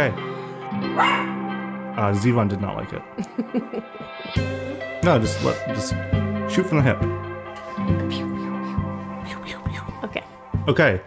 Okay. 0.00 0.16
Uh, 1.98 2.14
Zevon 2.14 2.48
did 2.48 2.62
not 2.62 2.74
like 2.74 2.90
it. 2.90 3.02
no, 5.04 5.18
just 5.18 5.44
let 5.44 5.68
just 5.68 5.90
shoot 6.50 6.66
from 6.66 6.78
the 6.78 6.84
hip. 6.84 6.96
Okay. 10.02 10.24
Okay. 10.68 11.02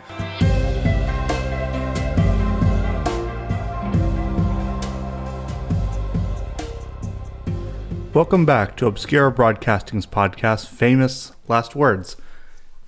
Welcome 8.14 8.46
back 8.46 8.78
to 8.78 8.86
Obscura 8.86 9.32
Broadcasting's 9.32 10.06
podcast, 10.06 10.68
Famous 10.68 11.32
Last 11.48 11.76
Words, 11.76 12.16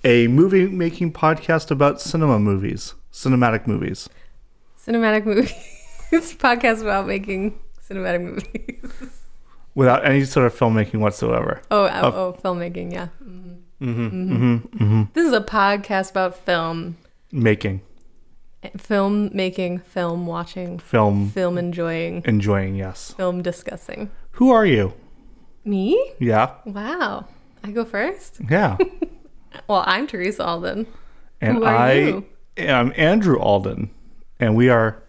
a 0.04 0.28
movie 0.28 0.68
making 0.68 1.14
podcast 1.14 1.72
about 1.72 2.00
cinema 2.00 2.38
movies, 2.38 2.94
cinematic 3.12 3.66
movies. 3.66 4.08
Cinematic 4.78 5.26
movies. 5.26 5.72
it's 6.12 6.32
a 6.32 6.36
podcast 6.36 6.82
about 6.82 7.06
making 7.06 7.58
cinematic 7.88 8.22
movies. 8.22 9.20
without 9.74 10.04
any 10.06 10.24
sort 10.24 10.46
of 10.46 10.54
filmmaking 10.58 11.00
whatsoever. 11.00 11.60
Oh, 11.70 11.84
oh, 11.84 11.88
Of- 11.88 12.14
oh 12.14 12.38
filmmaking, 12.42 12.92
yeah. 12.92 13.08
Mm-hmm. 13.22 13.52
Mm-hmm, 14.06 14.54
mm-hmm. 14.82 15.02
This 15.12 15.26
is 15.26 15.32
a 15.32 15.40
podcast 15.40 16.10
about 16.10 16.36
film. 16.36 16.96
Making, 17.32 17.82
Film 18.78 19.30
making, 19.34 19.80
film 19.80 20.26
watching, 20.26 20.78
film, 20.78 21.28
film 21.30 21.58
enjoying, 21.58 22.22
enjoying, 22.24 22.74
yes. 22.76 23.12
film 23.12 23.42
discussing. 23.42 24.10
Who 24.32 24.50
are 24.50 24.64
you? 24.64 24.94
Me? 25.64 26.12
Yeah, 26.18 26.52
Wow. 26.64 27.26
I 27.62 27.70
go 27.72 27.84
first? 27.84 28.40
yeah. 28.48 28.76
Well, 29.68 29.82
I'm 29.86 30.06
Teresa 30.06 30.44
Alden. 30.44 30.86
And 31.40 31.58
Who 31.58 31.64
are 31.64 31.74
I 31.76 31.92
you? 31.94 32.26
am 32.58 32.92
Andrew 32.96 33.38
Alden, 33.38 33.90
and 34.38 34.54
we 34.54 34.68
are 34.68 35.02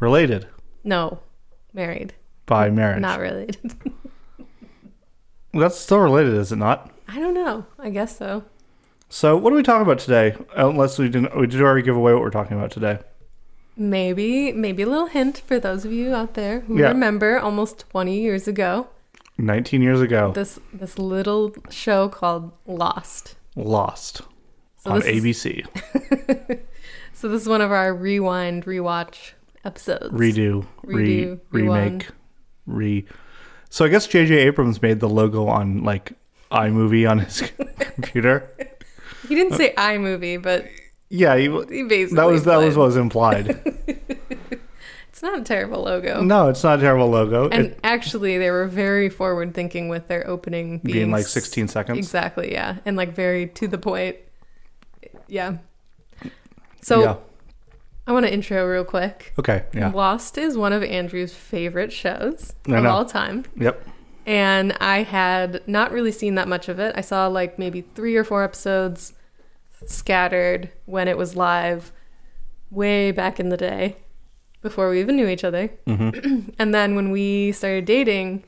related 0.00 0.46
No, 0.84 1.20
married. 1.72 2.14
by 2.46 2.70
marriage. 2.70 3.00
Not 3.00 3.20
related. 3.20 3.74
That's 5.54 5.78
still 5.78 5.98
related, 5.98 6.34
is 6.34 6.52
it 6.52 6.56
not? 6.56 6.90
I 7.08 7.18
don't 7.18 7.34
know. 7.34 7.64
I 7.78 7.90
guess 7.90 8.16
so. 8.18 8.44
So, 9.08 9.36
what 9.36 9.52
are 9.52 9.56
we 9.56 9.62
talking 9.62 9.82
about 9.82 9.98
today? 9.98 10.36
Unless 10.56 10.98
we 10.98 11.08
didn't, 11.08 11.36
we 11.38 11.46
did 11.46 11.60
already 11.62 11.82
give 11.82 11.96
away 11.96 12.12
what 12.12 12.20
we're 12.22 12.30
talking 12.30 12.56
about 12.56 12.70
today. 12.70 12.98
Maybe, 13.76 14.52
maybe 14.52 14.82
a 14.82 14.86
little 14.86 15.06
hint 15.06 15.38
for 15.46 15.58
those 15.60 15.84
of 15.84 15.92
you 15.92 16.14
out 16.14 16.34
there 16.34 16.60
who 16.60 16.78
Yeah. 16.78 16.88
remember 16.88 17.38
almost 17.38 17.84
20 17.90 18.18
years 18.20 18.48
ago 18.48 18.88
19 19.38 19.82
years 19.82 20.00
ago, 20.00 20.32
this 20.32 20.58
this 20.72 20.98
little 20.98 21.54
show 21.70 22.08
called 22.08 22.52
Lost. 22.66 23.36
Lost 23.54 24.22
So 24.78 24.90
on 24.92 25.00
this 25.00 25.08
is- 25.08 25.22
ABC. 25.44 26.60
So 27.12 27.28
this 27.28 27.42
is 27.42 27.48
one 27.48 27.60
of 27.62 27.70
our 27.72 27.94
rewind 27.94 28.66
rewatch 28.66 29.32
episodes. 29.66 30.14
Redo, 30.14 30.64
re, 30.84 31.24
Redo, 31.24 31.40
remake, 31.50 32.08
re. 32.66 33.04
So 33.68 33.84
I 33.84 33.88
guess 33.88 34.06
J.J. 34.06 34.34
Abrams 34.34 34.80
made 34.80 35.00
the 35.00 35.08
logo 35.08 35.46
on 35.48 35.82
like 35.82 36.12
iMovie 36.50 37.10
on 37.10 37.18
his 37.18 37.42
computer. 37.78 38.50
He 39.28 39.34
didn't 39.34 39.56
say 39.58 39.74
iMovie, 39.76 40.40
but 40.40 40.66
Yeah, 41.08 41.36
he, 41.36 41.44
he 41.44 41.82
basically 41.82 42.16
that 42.16 42.26
was 42.26 42.44
that 42.44 42.56
was 42.56 42.76
what 42.76 42.86
was 42.86 42.96
implied. 42.96 43.60
It's 45.16 45.22
not 45.22 45.38
a 45.38 45.44
terrible 45.44 45.82
logo. 45.82 46.20
no, 46.20 46.50
it's 46.50 46.62
not 46.62 46.78
a 46.78 46.82
terrible 46.82 47.08
logo. 47.08 47.48
And 47.48 47.68
it 47.68 47.80
actually, 47.82 48.36
they 48.36 48.50
were 48.50 48.66
very 48.66 49.08
forward 49.08 49.54
thinking 49.54 49.88
with 49.88 50.08
their 50.08 50.28
opening 50.28 50.76
being, 50.80 50.94
being 50.94 51.10
like 51.10 51.26
16 51.26 51.68
seconds. 51.68 51.96
Exactly, 51.96 52.52
yeah. 52.52 52.76
And 52.84 52.98
like 52.98 53.14
very 53.14 53.46
to 53.46 53.66
the 53.66 53.78
point. 53.78 54.16
Yeah. 55.26 55.56
So 56.82 57.00
yeah. 57.02 57.16
I 58.06 58.12
want 58.12 58.24
to 58.26 58.32
intro 58.32 58.64
real 58.66 58.84
quick. 58.84 59.32
Okay. 59.38 59.64
Yeah. 59.74 59.90
Lost 59.90 60.38
is 60.38 60.56
one 60.56 60.72
of 60.72 60.82
Andrew's 60.82 61.34
favorite 61.34 61.92
shows 61.92 62.54
I 62.68 62.76
of 62.76 62.84
know. 62.84 62.90
all 62.90 63.04
time. 63.04 63.44
Yep. 63.56 63.88
And 64.26 64.72
I 64.80 65.02
had 65.02 65.66
not 65.66 65.92
really 65.92 66.12
seen 66.12 66.36
that 66.36 66.48
much 66.48 66.68
of 66.68 66.78
it. 66.78 66.94
I 66.96 67.00
saw 67.00 67.26
like 67.26 67.58
maybe 67.58 67.82
three 67.94 68.16
or 68.16 68.24
four 68.24 68.44
episodes 68.44 69.12
scattered 69.86 70.70
when 70.84 71.08
it 71.08 71.18
was 71.18 71.36
live 71.36 71.92
way 72.70 73.12
back 73.12 73.38
in 73.38 73.48
the 73.48 73.56
day 73.56 73.96
before 74.62 74.90
we 74.90 75.00
even 75.00 75.16
knew 75.16 75.28
each 75.28 75.44
other. 75.44 75.70
Mm-hmm. 75.86 76.50
And 76.58 76.74
then 76.74 76.94
when 76.96 77.10
we 77.10 77.52
started 77.52 77.84
dating, 77.84 78.44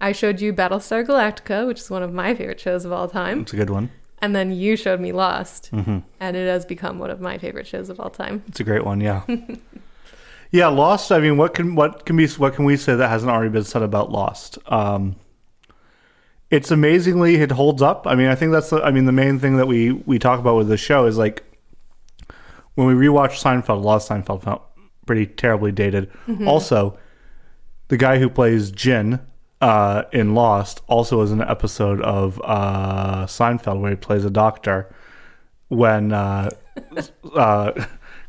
I 0.00 0.12
showed 0.12 0.40
you 0.40 0.52
Battlestar 0.52 1.04
Galactica, 1.04 1.66
which 1.66 1.80
is 1.80 1.90
one 1.90 2.02
of 2.02 2.12
my 2.12 2.34
favorite 2.34 2.60
shows 2.60 2.84
of 2.84 2.92
all 2.92 3.08
time. 3.08 3.40
It's 3.40 3.52
a 3.52 3.56
good 3.56 3.70
one. 3.70 3.90
And 4.20 4.34
then 4.34 4.50
you 4.52 4.76
showed 4.76 5.00
me 5.00 5.12
Lost, 5.12 5.70
Mm-hmm. 5.72 5.98
and 6.20 6.36
it 6.36 6.46
has 6.48 6.64
become 6.64 6.98
one 6.98 7.10
of 7.10 7.20
my 7.20 7.38
favorite 7.38 7.66
shows 7.66 7.88
of 7.88 8.00
all 8.00 8.10
time. 8.10 8.42
It's 8.48 8.58
a 8.60 8.64
great 8.64 8.84
one. 8.84 9.00
Yeah. 9.00 9.22
yeah. 10.50 10.66
Lost. 10.68 11.12
I 11.12 11.20
mean, 11.20 11.36
what 11.36 11.54
can 11.54 11.74
what 11.74 12.04
can 12.04 12.16
be 12.16 12.26
what 12.28 12.54
can 12.54 12.64
we 12.64 12.76
say 12.76 12.96
that 12.96 13.08
hasn't 13.08 13.30
already 13.30 13.50
been 13.50 13.64
said 13.64 13.82
about 13.82 14.10
Lost? 14.10 14.58
Um, 14.66 15.16
it's 16.50 16.70
amazingly 16.70 17.36
it 17.36 17.52
holds 17.52 17.82
up. 17.82 18.06
I 18.06 18.14
mean, 18.14 18.28
I 18.28 18.34
think 18.34 18.52
that's 18.52 18.70
the, 18.70 18.82
I 18.82 18.90
mean 18.90 19.04
the 19.04 19.12
main 19.12 19.38
thing 19.38 19.56
that 19.58 19.66
we 19.68 19.92
we 19.92 20.18
talk 20.18 20.40
about 20.40 20.56
with 20.56 20.68
the 20.68 20.76
show 20.76 21.04
is 21.06 21.16
like 21.18 21.44
when 22.74 22.86
we 22.86 22.94
rewatch 22.94 23.40
Seinfeld. 23.42 23.68
A 23.68 23.86
lot 23.86 23.96
of 23.96 24.02
Seinfeld 24.02 24.42
felt 24.42 24.62
pretty 25.06 25.26
terribly 25.26 25.72
dated. 25.72 26.10
Also, 26.46 26.98
the 27.88 27.96
guy 27.96 28.18
who 28.18 28.28
plays 28.28 28.70
Jin 28.70 29.20
uh, 29.60 30.04
in 30.12 30.34
Lost 30.34 30.82
also 30.86 31.20
in 31.22 31.40
an 31.40 31.48
episode 31.48 32.00
of 32.02 32.40
uh, 32.44 33.26
Seinfeld 33.26 33.80
where 33.80 33.90
he 33.90 33.96
plays 33.96 34.24
a 34.24 34.30
doctor 34.30 34.94
when 35.68 36.12
uh, 36.12 36.50
uh, 37.34 37.72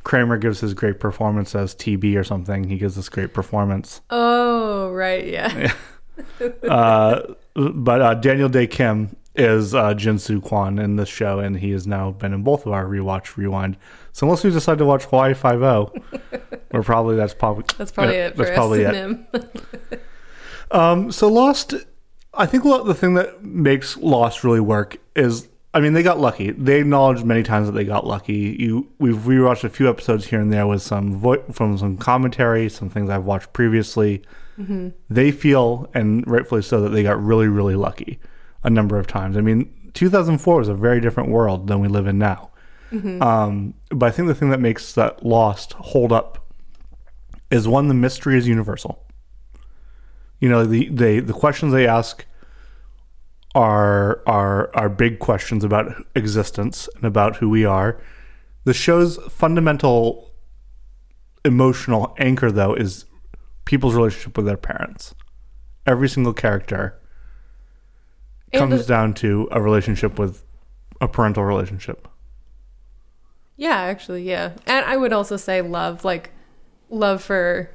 Kramer 0.04 0.38
gives 0.38 0.60
his 0.60 0.74
great 0.74 1.00
performance 1.00 1.56
as 1.56 1.76
TB 1.76 2.18
or 2.18 2.24
something. 2.24 2.66
He 2.66 2.78
gives 2.78 2.96
this 2.96 3.10
great 3.10 3.34
performance. 3.34 4.02
Oh, 4.10 4.92
right, 4.92 5.26
yeah. 5.26 5.74
Uh, 6.68 7.34
but 7.56 8.02
uh, 8.02 8.14
Daniel 8.14 8.50
Dae 8.50 8.68
Kim 8.68 9.16
is 9.36 9.74
uh, 9.74 9.94
Jin-Soo 9.94 10.42
Kwon 10.42 10.84
in 10.84 10.98
this 10.98 11.08
show, 11.08 11.40
and 11.40 11.58
he 11.58 11.72
has 11.72 11.88
now 11.88 12.12
been 12.12 12.34
in 12.34 12.44
both 12.44 12.66
of 12.66 12.74
our 12.74 12.86
rewatch 12.86 13.38
rewind. 13.38 13.78
So 14.12 14.28
unless 14.28 14.44
we 14.44 14.52
decide 14.52 14.80
to 14.80 14.86
watch 14.86 15.06
Hawaii 15.06 15.34
Five 15.34 15.62
O, 15.62 15.94
we're 16.74 16.84
probably 16.84 17.16
that's 17.16 17.34
probably 17.34 17.64
That's 17.78 17.92
probably 17.92 18.16
yeah, 18.16 18.28
it 18.28 18.36
for 18.36 18.44
that's 18.44 18.50
us 18.50 18.56
probably 18.56 18.82
it. 18.82 20.04
Um, 20.72 21.12
so 21.12 21.28
Lost, 21.28 21.74
I 22.34 22.46
think 22.46 22.64
the 22.64 22.94
thing 22.94 23.16
that 23.16 23.44
makes 23.44 23.98
Lost 23.98 24.44
really 24.44 24.60
work 24.60 24.98
is, 25.16 25.48
I 25.74 25.80
mean, 25.80 25.94
they 25.94 26.04
got 26.04 26.20
lucky. 26.20 26.52
They 26.52 26.80
acknowledged 26.80 27.26
many 27.26 27.44
times 27.44 27.68
that 27.68 27.74
they 27.74 27.84
got 27.84 28.06
lucky. 28.06 28.56
You, 28.60 28.92
we've 29.00 29.16
rewatched 29.18 29.64
a 29.64 29.70
few 29.70 29.90
episodes 29.90 30.28
here 30.28 30.40
and 30.40 30.52
there 30.52 30.66
with 30.68 30.82
some 30.82 31.16
vo- 31.16 31.44
from 31.52 31.78
some 31.78 31.98
commentary, 31.98 32.70
some 32.70 32.90
things 32.90 33.10
I've 33.10 33.26
watched 33.26 33.54
previously. 33.54 34.24
They 35.10 35.32
feel, 35.32 35.90
and 35.94 36.28
rightfully 36.28 36.62
so, 36.62 36.82
that 36.82 36.90
they 36.90 37.04
got 37.04 37.22
really, 37.24 37.48
really 37.48 37.76
lucky 37.76 38.20
a 38.64 38.70
number 38.70 38.98
of 39.00 39.08
times. 39.08 39.38
I 39.38 39.42
mean, 39.42 39.72
2004 39.94 40.58
was 40.58 40.68
a 40.68 40.74
very 40.74 41.00
different 41.00 41.30
world 41.30 41.68
than 41.68 41.80
we 41.80 41.88
live 41.88 42.08
in 42.08 42.18
now. 42.18 42.52
Um, 43.22 43.74
but 43.90 44.08
I 44.08 44.12
think 44.12 44.28
the 44.28 44.36
thing 44.36 44.50
that 44.50 44.60
makes 44.60 44.94
that 44.94 45.24
Lost 45.26 45.74
hold 45.74 46.12
up 46.12 46.46
is 47.52 47.68
one, 47.68 47.88
the 47.88 47.94
mystery 47.94 48.38
is 48.38 48.48
universal 48.48 49.04
you 50.40 50.50
know 50.50 50.66
the 50.66 50.90
they 50.90 51.20
the 51.20 51.34
questions 51.34 51.74
they 51.74 51.88
ask 51.88 52.26
are 53.56 54.22
are 54.28 54.70
are 54.76 54.90
big 54.90 55.20
questions 55.20 55.64
about 55.64 55.92
existence 56.16 56.88
and 56.96 57.04
about 57.04 57.38
who 57.38 57.50
we 57.50 57.66
are. 57.66 58.02
The 58.64 58.74
show's 58.74 59.18
fundamental 59.30 60.32
emotional 61.46 62.16
anchor 62.20 62.52
though 62.52 62.74
is 62.74 63.06
people's 63.66 63.96
relationship 63.96 64.38
with 64.38 64.46
their 64.46 64.58
parents. 64.58 65.16
Every 65.86 66.10
single 66.10 66.34
character 66.34 67.00
comes 68.54 68.82
the- 68.82 68.94
down 68.94 69.14
to 69.16 69.48
a 69.52 69.62
relationship 69.62 70.20
with 70.20 70.44
a 71.02 71.08
parental 71.08 71.44
relationship. 71.44 72.08
Yeah, 73.56 73.78
actually, 73.78 74.24
yeah. 74.24 74.54
And 74.66 74.86
I 74.86 74.96
would 74.96 75.12
also 75.12 75.36
say 75.36 75.62
love, 75.62 76.06
like 76.06 76.32
love 76.90 77.22
for 77.22 77.70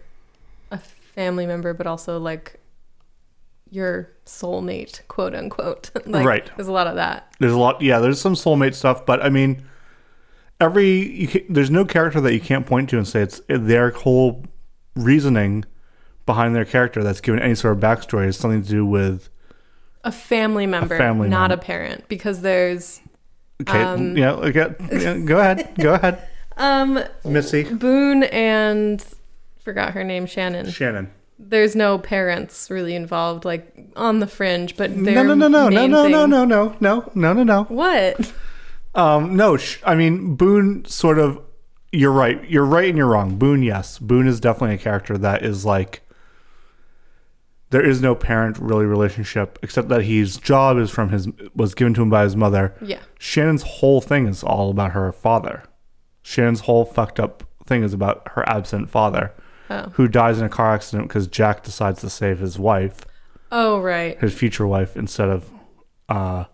family 1.15 1.47
member, 1.47 1.75
but 1.75 1.87
also 1.87 2.19
like 2.19 2.61
your 3.71 4.11
soulmate, 4.27 5.07
quote 5.09 5.35
unquote. 5.35 5.91
like, 6.07 6.25
Right. 6.27 6.51
There's 6.57 6.69
a 6.69 6.73
lot 6.73 6.87
of 6.87 6.97
that. 6.97 7.33
There's 7.41 7.53
a 7.53 7.59
lot, 7.59 7.81
yeah. 7.83 7.99
There's 7.99 8.21
some 8.21 8.35
soulmate 8.35 8.75
stuff, 8.75 9.05
but 9.07 9.23
I 9.23 9.29
mean, 9.31 9.65
every 10.61 10.91
you 10.91 11.27
can, 11.29 11.45
there's 11.53 11.71
no 11.71 11.85
character 11.85 12.21
that 12.21 12.33
you 12.35 12.41
can't 12.41 12.67
point 12.67 12.91
to 12.91 12.97
and 12.99 13.07
say 13.07 13.23
it's 13.23 13.41
their 13.49 13.91
whole 13.91 14.45
reasoning 14.95 15.65
behind 16.27 16.55
their 16.55 16.65
character 16.65 17.03
that's 17.03 17.21
given 17.21 17.41
any 17.41 17.55
sort 17.55 17.77
of 17.77 17.83
backstory 17.83 18.27
is 18.29 18.37
something 18.37 18.63
to 18.63 18.69
do 18.69 18.87
with 18.87 19.29
A 20.05 20.13
family 20.13 20.67
member, 20.67 20.97
family 20.97 21.29
not 21.29 21.51
member. 21.51 21.63
a 21.63 21.65
parent, 21.67 22.09
because 22.09 22.41
there's 22.41 23.01
okay, 23.63 23.83
Um, 23.83 24.17
yeah, 24.17 24.33
okay, 24.33 24.75
yeah, 24.93 25.19
go 25.19 25.39
ahead, 25.39 25.75
go 25.79 25.95
ahead, 25.95 26.27
um 26.57 27.03
Missy, 27.25 27.65
Boone 27.65 28.23
and 28.25 29.05
forgot 29.65 29.95
her 29.95 30.05
name, 30.05 30.27
Shannon. 30.27 30.71
Shannon. 30.71 31.11
There's 31.39 31.75
no 31.75 31.99
parents 31.99 32.71
really 32.71 32.95
involved, 32.95 33.45
like 33.45 33.91
on 33.97 34.21
the 34.21 34.27
fringe, 34.27 34.77
but 34.77 34.93
No, 34.93 35.23
no, 35.25 35.35
no, 35.35 35.49
no, 35.49 35.69
no, 35.69 35.87
no, 35.87 36.07
no, 36.07 36.27
no, 36.27 36.45
no, 36.45 36.77
no, 36.81 37.11
no, 37.15 37.33
no, 37.33 37.43
no. 37.43 37.65
What? 37.65 38.33
Um, 38.95 39.35
no, 39.35 39.57
sh- 39.57 39.81
I 39.85 39.97
mean 39.97 40.37
Boone 40.37 40.85
sort 40.85 41.19
of 41.19 41.41
you're 41.91 42.13
right. 42.13 42.49
You're 42.49 42.65
right 42.65 42.89
and 42.89 42.97
you're 42.99 43.09
wrong. 43.09 43.37
Boone, 43.37 43.63
yes. 43.63 43.99
Boone 43.99 44.27
is 44.29 44.39
definitely 44.41 44.77
a 44.77 44.79
character 44.79 45.19
that 45.19 45.45
is 45.45 45.65
like 45.65 46.03
there 47.71 47.85
is 47.85 48.01
no 48.01 48.15
parent 48.15 48.57
really 48.59 48.85
relationship 48.85 49.59
except 49.63 49.89
that 49.89 50.03
his 50.05 50.37
job 50.37 50.79
is 50.79 50.91
from 50.91 51.09
his 51.09 51.29
was 51.57 51.75
given 51.75 51.93
to 51.95 52.03
him 52.03 52.11
by 52.11 52.23
his 52.23 52.37
mother. 52.37 52.75
Yeah. 52.81 53.01
Shannon's 53.19 53.63
whole 53.63 54.01
thing 54.01 54.29
is 54.29 54.45
all 54.45 54.71
about 54.71 54.93
her 54.93 55.11
father. 55.11 55.65
Shannon's 56.23 56.61
whole 56.61 56.85
fucked 56.85 57.19
up 57.19 57.43
thing 57.67 57.83
is 57.83 57.93
about 57.93 58.29
her 58.33 58.49
absent 58.49 58.91
father, 58.91 59.33
Oh. 59.71 59.91
who 59.95 60.09
dies 60.09 60.39
in 60.39 60.45
a 60.45 60.49
car 60.51 60.75
accident 60.75 61.09
because 61.09 61.27
Jack 61.27 61.63
decides 61.63 62.01
to 62.01 62.11
save 62.11 62.39
his 62.39 62.59
wife, 62.59 63.01
Oh, 63.51 63.81
right. 63.81 64.19
his 64.21 64.35
future 64.35 64.67
wife, 64.67 64.97
instead 64.97 65.29
of 65.31 65.51
uh, 66.09 66.45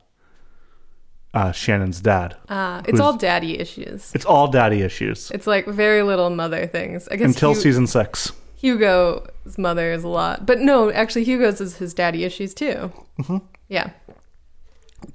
uh, 1.34 1.52
Shannon's 1.52 2.00
dad. 2.00 2.36
Uh, 2.48 2.82
it's 2.86 3.00
all 3.00 3.16
daddy 3.16 3.58
issues. 3.58 4.12
It's 4.14 4.24
all 4.24 4.48
daddy 4.48 4.82
issues 4.82 5.30
It's 5.32 5.46
like 5.46 5.66
very 5.66 6.02
little 6.02 6.30
mother 6.30 6.66
things. 6.66 7.08
I 7.08 7.16
guess 7.16 7.26
until 7.26 7.54
Hu- 7.54 7.60
season 7.60 7.86
six. 7.86 8.32
Hugo's 8.56 9.56
mother 9.58 9.90
is 9.92 10.04
a 10.04 10.08
lot, 10.08 10.44
but 10.46 10.58
no, 10.60 10.90
actually 10.92 11.24
Hugo's 11.24 11.60
is 11.60 11.76
his 11.78 11.94
daddy 11.94 12.24
issues 12.24 12.52
too. 12.54 12.92
Mm-hmm. 13.18 13.38
Yeah. 13.68 13.90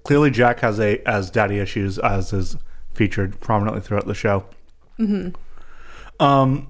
Clearly, 0.03 0.31
Jack 0.31 0.61
has 0.61 0.79
a 0.79 0.99
as 1.07 1.29
daddy 1.29 1.59
issues 1.59 1.99
as 1.99 2.33
is 2.33 2.57
featured 2.93 3.39
prominently 3.39 3.81
throughout 3.81 4.07
the 4.07 4.15
show. 4.15 4.45
Mm-hmm. 4.99 5.29
Um, 6.23 6.67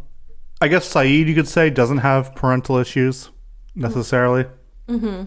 I 0.61 0.67
guess 0.67 0.91
Sayid, 0.91 1.27
you 1.27 1.35
could 1.35 1.47
say, 1.47 1.69
doesn't 1.69 1.99
have 1.99 2.33
parental 2.35 2.77
issues 2.77 3.29
necessarily. 3.75 4.45
Mm-hmm. 4.87 5.25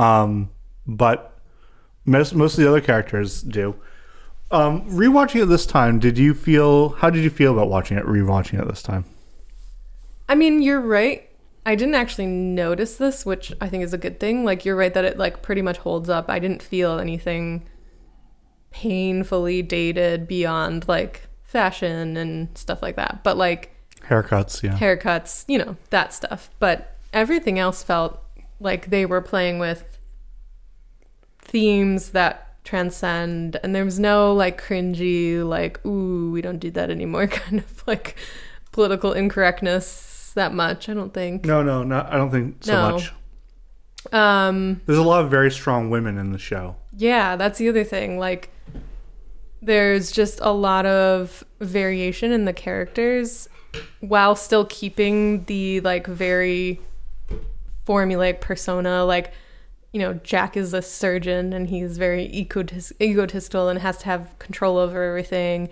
Um, 0.00 0.50
but 0.86 1.38
most 2.04 2.34
most 2.34 2.54
of 2.54 2.64
the 2.64 2.68
other 2.68 2.80
characters 2.80 3.42
do. 3.42 3.76
Um, 4.50 4.88
rewatching 4.88 5.42
it 5.42 5.46
this 5.46 5.66
time, 5.66 5.98
did 5.98 6.18
you 6.18 6.34
feel? 6.34 6.90
How 6.90 7.10
did 7.10 7.24
you 7.24 7.30
feel 7.30 7.52
about 7.52 7.68
watching 7.68 7.98
it? 7.98 8.04
Rewatching 8.04 8.60
it 8.60 8.68
this 8.68 8.82
time? 8.82 9.04
I 10.28 10.34
mean, 10.34 10.62
you're 10.62 10.80
right. 10.80 11.28
I 11.64 11.74
didn't 11.74 11.96
actually 11.96 12.26
notice 12.26 12.96
this, 12.96 13.26
which 13.26 13.52
I 13.60 13.68
think 13.68 13.82
is 13.82 13.92
a 13.92 13.98
good 13.98 14.20
thing. 14.20 14.44
Like 14.44 14.64
you're 14.64 14.76
right 14.76 14.94
that 14.94 15.04
it 15.04 15.18
like 15.18 15.42
pretty 15.42 15.62
much 15.62 15.78
holds 15.78 16.08
up. 16.08 16.30
I 16.30 16.38
didn't 16.38 16.62
feel 16.62 16.98
anything 16.98 17.66
painfully 18.70 19.62
dated 19.62 20.28
beyond 20.28 20.86
like 20.86 21.26
fashion 21.42 22.16
and 22.16 22.56
stuff 22.56 22.82
like 22.82 22.96
that. 22.96 23.20
But 23.24 23.36
like 23.36 23.75
Haircuts, 24.08 24.62
yeah. 24.62 24.76
haircuts, 24.78 25.44
you 25.48 25.58
know, 25.58 25.76
that 25.90 26.12
stuff. 26.12 26.50
But 26.58 26.96
everything 27.12 27.58
else 27.58 27.82
felt 27.82 28.22
like 28.60 28.90
they 28.90 29.04
were 29.06 29.20
playing 29.20 29.58
with 29.58 29.98
themes 31.40 32.10
that 32.10 32.42
transcend 32.64 33.56
and 33.62 33.74
there 33.74 33.84
was 33.84 33.98
no 34.00 34.34
like 34.34 34.60
cringy 34.60 35.46
like 35.46 35.84
ooh 35.86 36.32
we 36.32 36.40
don't 36.42 36.58
do 36.58 36.68
that 36.70 36.90
anymore 36.90 37.26
kind 37.28 37.60
of 37.60 37.86
like 37.86 38.16
political 38.72 39.12
incorrectness 39.12 40.32
that 40.34 40.52
much 40.52 40.88
i 40.88 40.94
don't 40.94 41.14
think 41.14 41.44
No, 41.44 41.62
no, 41.62 41.84
no. 41.84 42.04
I 42.10 42.16
don't 42.16 42.30
think 42.32 42.56
so 42.64 42.72
No. 42.72 42.90
much. 42.92 43.12
um 44.12 44.80
There's 44.86 44.98
a 44.98 45.02
lot 45.02 45.24
of 45.24 45.30
very 45.30 45.50
strong 45.52 45.90
women 45.90 46.18
in 46.18 46.32
the 46.32 46.38
show. 46.38 46.74
yeah 46.96 47.36
that's 47.36 47.58
the 47.58 47.68
other 47.68 47.84
thing 47.84 48.18
like 48.18 48.50
there's 49.62 50.10
just 50.10 50.40
a 50.42 50.50
lot 50.50 50.86
of 50.86 51.44
variation 51.60 52.32
in 52.32 52.44
the 52.46 52.52
characters 52.52 53.48
while 54.00 54.34
still 54.36 54.64
keeping 54.66 55.44
the 55.44 55.80
like 55.80 56.06
very 56.06 56.80
formulaic 57.86 58.40
persona 58.40 59.04
like 59.04 59.32
you 59.92 60.00
know 60.00 60.14
jack 60.24 60.56
is 60.56 60.74
a 60.74 60.82
surgeon 60.82 61.52
and 61.52 61.68
he's 61.68 61.98
very 61.98 62.28
egotis- 62.28 62.92
egotistical 63.00 63.68
and 63.68 63.78
has 63.80 63.96
to 63.98 64.06
have 64.06 64.36
control 64.38 64.76
over 64.76 65.02
everything 65.02 65.68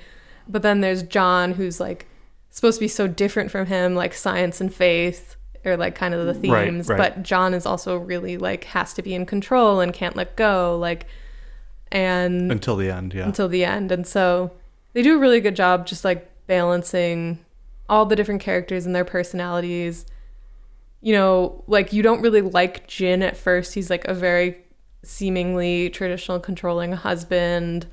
but 0.49 0.63
then 0.63 0.81
there's 0.81 1.03
john 1.03 1.53
who's 1.53 1.81
like 1.81 2.07
supposed 2.51 2.79
to 2.79 2.85
be 2.85 2.89
so 2.89 3.07
different 3.09 3.51
from 3.51 3.67
him 3.67 3.95
like 3.97 4.15
science 4.15 4.61
and 4.61 4.73
faith 4.73 5.37
are 5.65 5.77
like 5.77 5.95
kind 5.95 6.15
of 6.15 6.25
the 6.27 6.49
Right, 6.51 6.67
themes 6.69 6.89
right. 6.89 6.97
but 6.99 7.23
john 7.25 7.53
is 7.53 7.67
also 7.67 7.97
really 7.97 8.37
like 8.37 8.65
has 8.65 8.95
to 8.95 9.03
be 9.03 9.13
in 9.15 9.27
control 9.27 9.81
and 9.81 9.93
can't 9.93 10.15
let 10.15 10.37
go 10.37 10.79
like 10.79 11.07
and 11.93 12.51
Until 12.51 12.75
the 12.77 12.91
end, 12.91 13.15
yeah. 13.15 13.25
until 13.25 13.47
the 13.47 13.65
end. 13.65 13.93
And 13.93 14.05
so 14.05 14.51
they 14.95 15.03
do 15.03 15.15
a 15.15 15.19
really 15.19 15.41
good 15.41 15.55
job 15.55 15.87
just 15.87 16.05
like 16.05 16.29
balancing 16.49 17.39
all 17.89 18.07
the 18.07 18.17
different 18.17 18.41
characters 18.41 18.87
and 18.87 18.95
their 18.95 19.05
personalities. 19.05 20.07
You 21.01 21.13
know, 21.13 21.65
like 21.67 21.93
you 21.93 22.03
don't 22.03 22.23
really 22.23 22.41
like 22.41 22.87
Jin 22.87 23.23
at 23.23 23.37
first. 23.37 23.75
He's 23.75 23.91
like 23.91 24.07
a 24.07 24.15
very 24.15 24.65
seemingly 25.03 25.91
traditional 25.91 26.41
controlling 26.41 26.93
husband. 26.93 27.87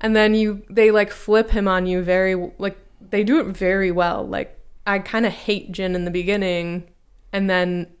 And 0.00 0.14
then 0.16 0.34
you 0.34 0.62
they 0.68 0.90
like 0.90 1.10
flip 1.10 1.50
him 1.50 1.68
on 1.68 1.86
you 1.86 2.02
very 2.02 2.34
like 2.58 2.78
they 3.00 3.24
do 3.24 3.38
it 3.40 3.46
very 3.46 3.90
well. 3.90 4.26
Like 4.26 4.58
I 4.86 4.98
kind 4.98 5.26
of 5.26 5.32
hate 5.32 5.72
Jin 5.72 5.94
in 5.94 6.04
the 6.04 6.10
beginning 6.10 6.88
and 7.32 7.50
then 7.50 7.92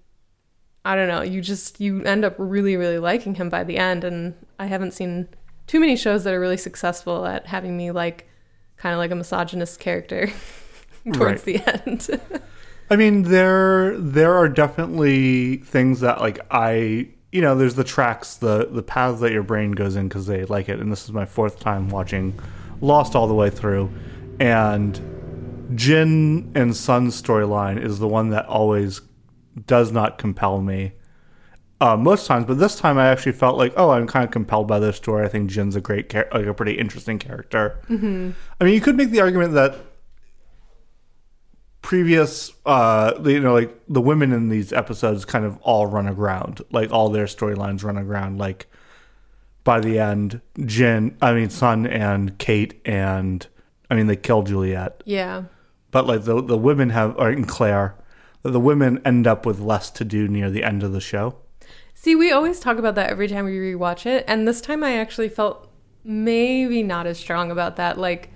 I 0.84 0.94
don't 0.94 1.08
know, 1.08 1.22
you 1.22 1.40
just 1.40 1.80
you 1.80 2.02
end 2.04 2.24
up 2.24 2.34
really 2.38 2.76
really 2.76 2.98
liking 2.98 3.34
him 3.34 3.48
by 3.48 3.64
the 3.64 3.76
end 3.76 4.04
and 4.04 4.34
I 4.58 4.66
haven't 4.66 4.92
seen 4.92 5.28
too 5.66 5.80
many 5.80 5.96
shows 5.96 6.24
that 6.24 6.32
are 6.34 6.40
really 6.40 6.56
successful 6.56 7.26
at 7.26 7.46
having 7.46 7.76
me 7.76 7.90
like 7.90 8.28
kind 8.76 8.92
of 8.92 8.98
like 8.98 9.10
a 9.10 9.16
misogynist 9.16 9.80
character 9.80 10.30
towards 11.12 11.42
the 11.42 11.60
end. 11.84 12.08
I 12.90 12.96
mean, 12.96 13.22
there 13.22 13.98
there 13.98 14.34
are 14.34 14.48
definitely 14.48 15.56
things 15.58 16.00
that 16.00 16.20
like 16.20 16.38
I 16.50 17.08
you 17.32 17.40
know 17.40 17.54
there's 17.54 17.74
the 17.74 17.84
tracks 17.84 18.36
the 18.36 18.68
the 18.70 18.82
paths 18.82 19.20
that 19.20 19.32
your 19.32 19.42
brain 19.42 19.72
goes 19.72 19.96
in 19.96 20.08
because 20.08 20.26
they 20.26 20.44
like 20.44 20.68
it, 20.68 20.78
and 20.78 20.90
this 20.90 21.04
is 21.04 21.12
my 21.12 21.24
fourth 21.24 21.58
time 21.60 21.88
watching 21.88 22.38
Lost 22.80 23.16
all 23.16 23.26
the 23.26 23.34
way 23.34 23.48
through, 23.50 23.90
and 24.38 25.00
Jin 25.74 26.52
and 26.54 26.76
Sun's 26.76 27.20
storyline 27.20 27.82
is 27.82 27.98
the 27.98 28.08
one 28.08 28.30
that 28.30 28.46
always 28.46 29.00
does 29.66 29.92
not 29.92 30.18
compel 30.18 30.60
me. 30.60 30.92
Uh, 31.80 31.96
most 31.96 32.26
times, 32.26 32.46
but 32.46 32.58
this 32.58 32.76
time 32.76 32.96
I 32.96 33.08
actually 33.08 33.32
felt 33.32 33.58
like, 33.58 33.72
oh, 33.76 33.90
I'm 33.90 34.06
kind 34.06 34.24
of 34.24 34.30
compelled 34.30 34.66
by 34.66 34.78
this 34.78 34.96
story. 34.96 35.24
I 35.26 35.28
think 35.28 35.50
Jin's 35.50 35.76
a 35.76 35.80
great, 35.80 36.08
char- 36.08 36.28
like 36.32 36.46
a 36.46 36.54
pretty 36.54 36.72
interesting 36.72 37.18
character. 37.18 37.80
Mm-hmm. 37.88 38.30
I 38.60 38.64
mean, 38.64 38.74
you 38.74 38.80
could 38.80 38.96
make 38.96 39.10
the 39.10 39.20
argument 39.20 39.52
that 39.54 39.76
previous 41.86 42.52
uh 42.66 43.12
you 43.24 43.38
know 43.38 43.54
like 43.54 43.72
the 43.86 44.00
women 44.00 44.32
in 44.32 44.48
these 44.48 44.72
episodes 44.72 45.24
kind 45.24 45.44
of 45.44 45.56
all 45.58 45.86
run 45.86 46.08
aground 46.08 46.60
like 46.72 46.90
all 46.90 47.10
their 47.10 47.26
storylines 47.26 47.84
run 47.84 47.96
aground 47.96 48.38
like 48.38 48.66
by 49.62 49.78
the 49.78 49.96
end 49.96 50.40
Jin 50.64 51.16
I 51.22 51.32
mean 51.32 51.48
Sun 51.48 51.86
and 51.86 52.36
Kate 52.38 52.80
and 52.84 53.46
I 53.88 53.94
mean 53.94 54.08
they 54.08 54.16
kill 54.16 54.42
Juliet 54.42 55.00
yeah. 55.06 55.44
but 55.92 56.08
like 56.08 56.24
the 56.24 56.42
the 56.42 56.58
women 56.58 56.90
have 56.90 57.14
or 57.18 57.28
and 57.28 57.46
Claire 57.46 57.94
the 58.42 58.58
women 58.58 59.00
end 59.04 59.28
up 59.28 59.46
with 59.46 59.60
less 59.60 59.88
to 59.92 60.04
do 60.04 60.26
near 60.26 60.50
the 60.50 60.64
end 60.64 60.82
of 60.82 60.92
the 60.92 61.00
show 61.00 61.36
See, 61.98 62.14
we 62.14 62.30
always 62.30 62.60
talk 62.60 62.76
about 62.78 62.94
that 62.96 63.08
every 63.08 63.26
time 63.26 63.46
we 63.46 63.56
rewatch 63.56 64.04
it, 64.04 64.22
and 64.28 64.46
this 64.46 64.60
time 64.60 64.84
I 64.84 64.98
actually 64.98 65.30
felt 65.30 65.68
maybe 66.04 66.82
not 66.82 67.06
as 67.06 67.18
strong 67.18 67.50
about 67.50 67.76
that. 67.76 67.96
Like 67.96 68.30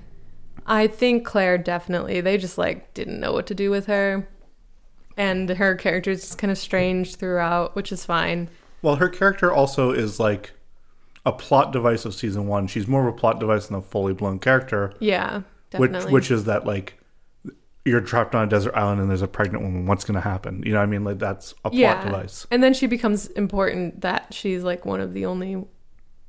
I 0.70 0.86
think 0.86 1.26
Claire 1.26 1.58
definitely 1.58 2.20
they 2.22 2.38
just 2.38 2.56
like 2.56 2.94
didn't 2.94 3.20
know 3.20 3.32
what 3.32 3.46
to 3.48 3.54
do 3.54 3.70
with 3.70 3.86
her. 3.86 4.26
And 5.16 5.50
her 5.50 5.74
character 5.74 6.10
is 6.12 6.20
just 6.22 6.38
kind 6.38 6.50
of 6.50 6.56
strange 6.56 7.16
throughout, 7.16 7.74
which 7.76 7.92
is 7.92 8.04
fine. 8.06 8.48
well 8.80 8.96
her 8.96 9.08
character 9.08 9.52
also 9.52 9.90
is 9.90 10.18
like 10.18 10.52
a 11.26 11.32
plot 11.32 11.70
device 11.72 12.06
of 12.06 12.14
season 12.14 12.46
1 12.46 12.66
she's 12.68 12.86
more 12.88 13.06
of 13.06 13.14
a 13.14 13.16
plot 13.18 13.38
device 13.38 13.66
than 13.66 13.76
a 13.76 13.82
fully 13.82 14.14
blown 14.14 14.38
character 14.38 14.94
Yeah, 15.00 15.42
which 15.76 15.92
definitely. 15.92 16.12
which 16.14 16.30
is 16.30 16.44
that 16.44 16.64
like 16.64 16.94
you're 17.84 18.00
trapped 18.00 18.34
on 18.34 18.44
a 18.46 18.50
desert 18.50 18.74
island 18.74 19.00
and 19.02 19.10
there's 19.10 19.20
a 19.20 19.28
pregnant 19.28 19.62
woman 19.62 19.84
what's 19.86 20.04
going 20.04 20.14
to 20.14 20.20
happen 20.22 20.62
you 20.64 20.72
know 20.72 20.78
what 20.78 20.84
i 20.84 20.86
mean 20.86 21.04
like 21.04 21.18
that's 21.18 21.52
a 21.64 21.70
plot 21.70 22.04
device 22.06 22.46
And 22.50 22.62
then 22.62 22.72
she 22.72 22.86
becomes 22.86 23.26
important 23.28 24.00
that 24.00 24.32
she's 24.32 24.62
like 24.62 24.86
one 24.86 25.00
of 25.00 25.12
the 25.12 25.26
only 25.26 25.62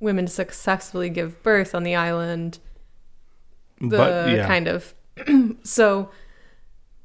women 0.01 0.25
to 0.25 0.31
successfully 0.31 1.09
give 1.09 1.41
birth 1.43 1.73
on 1.75 1.83
the 1.83 1.95
island. 1.95 2.59
The 3.81 3.97
but 3.97 4.29
yeah 4.29 4.47
kind 4.47 4.67
of 4.67 4.93
so 5.63 6.09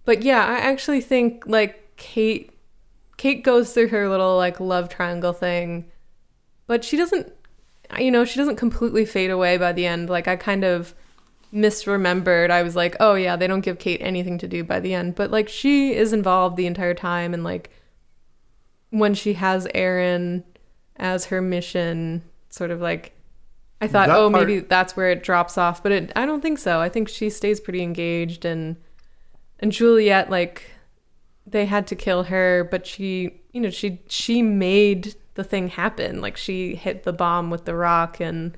but 0.07 0.23
yeah, 0.23 0.47
I 0.47 0.59
actually 0.61 1.03
think 1.03 1.45
like 1.47 1.97
Kate 1.97 2.51
Kate 3.19 3.43
goes 3.43 3.75
through 3.75 3.89
her 3.89 4.09
little 4.09 4.37
like 4.37 4.61
love 4.61 4.89
triangle 4.89 5.35
thing, 5.35 5.91
but 6.67 6.85
she 6.85 6.97
doesn't 6.97 7.33
you 7.99 8.11
know, 8.11 8.25
she 8.25 8.39
doesn't 8.39 8.57
completely 8.57 9.05
fade 9.05 9.31
away 9.31 9.59
by 9.59 9.73
the 9.73 9.87
end. 9.87 10.09
Like 10.09 10.27
I 10.27 10.37
kind 10.37 10.65
of 10.65 10.95
misremembered. 11.53 12.51
I 12.51 12.63
was 12.63 12.77
like, 12.77 12.97
"Oh 13.01 13.15
yeah, 13.15 13.37
they 13.37 13.47
don't 13.49 13.61
give 13.61 13.79
Kate 13.79 14.01
anything 14.01 14.39
to 14.39 14.49
do 14.49 14.65
by 14.65 14.81
the 14.81 14.95
end." 14.95 15.17
But 15.17 15.31
like 15.31 15.49
she 15.49 15.93
is 15.95 16.13
involved 16.13 16.57
the 16.57 16.67
entire 16.67 16.95
time 16.95 17.35
and 17.35 17.45
like 17.45 17.71
when 18.91 19.15
she 19.15 19.35
has 19.35 19.67
Aaron 19.75 20.45
as 20.97 21.27
her 21.27 21.43
mission, 21.43 22.23
sort 22.49 22.71
of 22.71 22.81
like 22.81 23.13
I 23.81 23.87
thought, 23.89 24.09
That 24.09 24.17
oh, 24.17 24.31
part- 24.31 24.47
maybe 24.49 24.61
that's 24.61 24.97
where 24.97 25.11
it 25.11 25.23
drops 25.23 25.59
off, 25.59 25.83
but 25.83 25.93
it, 25.93 26.13
I 26.17 26.25
don't 26.25 26.41
think 26.41 26.59
so. 26.59 26.81
I 26.81 26.89
think 26.89 27.09
she 27.09 27.29
stays 27.31 27.61
pretty 27.61 27.83
engaged, 27.83 28.45
and 28.45 28.77
and 29.61 29.71
Juliet, 29.73 30.31
like 30.31 30.71
they 31.47 31.67
had 31.67 31.87
to 31.89 31.95
kill 31.95 32.25
her, 32.25 32.67
but 32.71 32.87
she, 32.87 33.41
you 33.53 33.61
know, 33.61 33.71
she 33.71 34.01
she 34.09 34.41
made 34.43 35.15
the 35.35 35.45
thing 35.45 35.69
happen. 35.69 36.21
Like 36.23 36.37
she 36.39 36.75
hit 36.75 37.03
the 37.05 37.13
bomb 37.13 37.51
with 37.51 37.67
the 37.67 37.75
rock, 37.75 38.19
and 38.21 38.57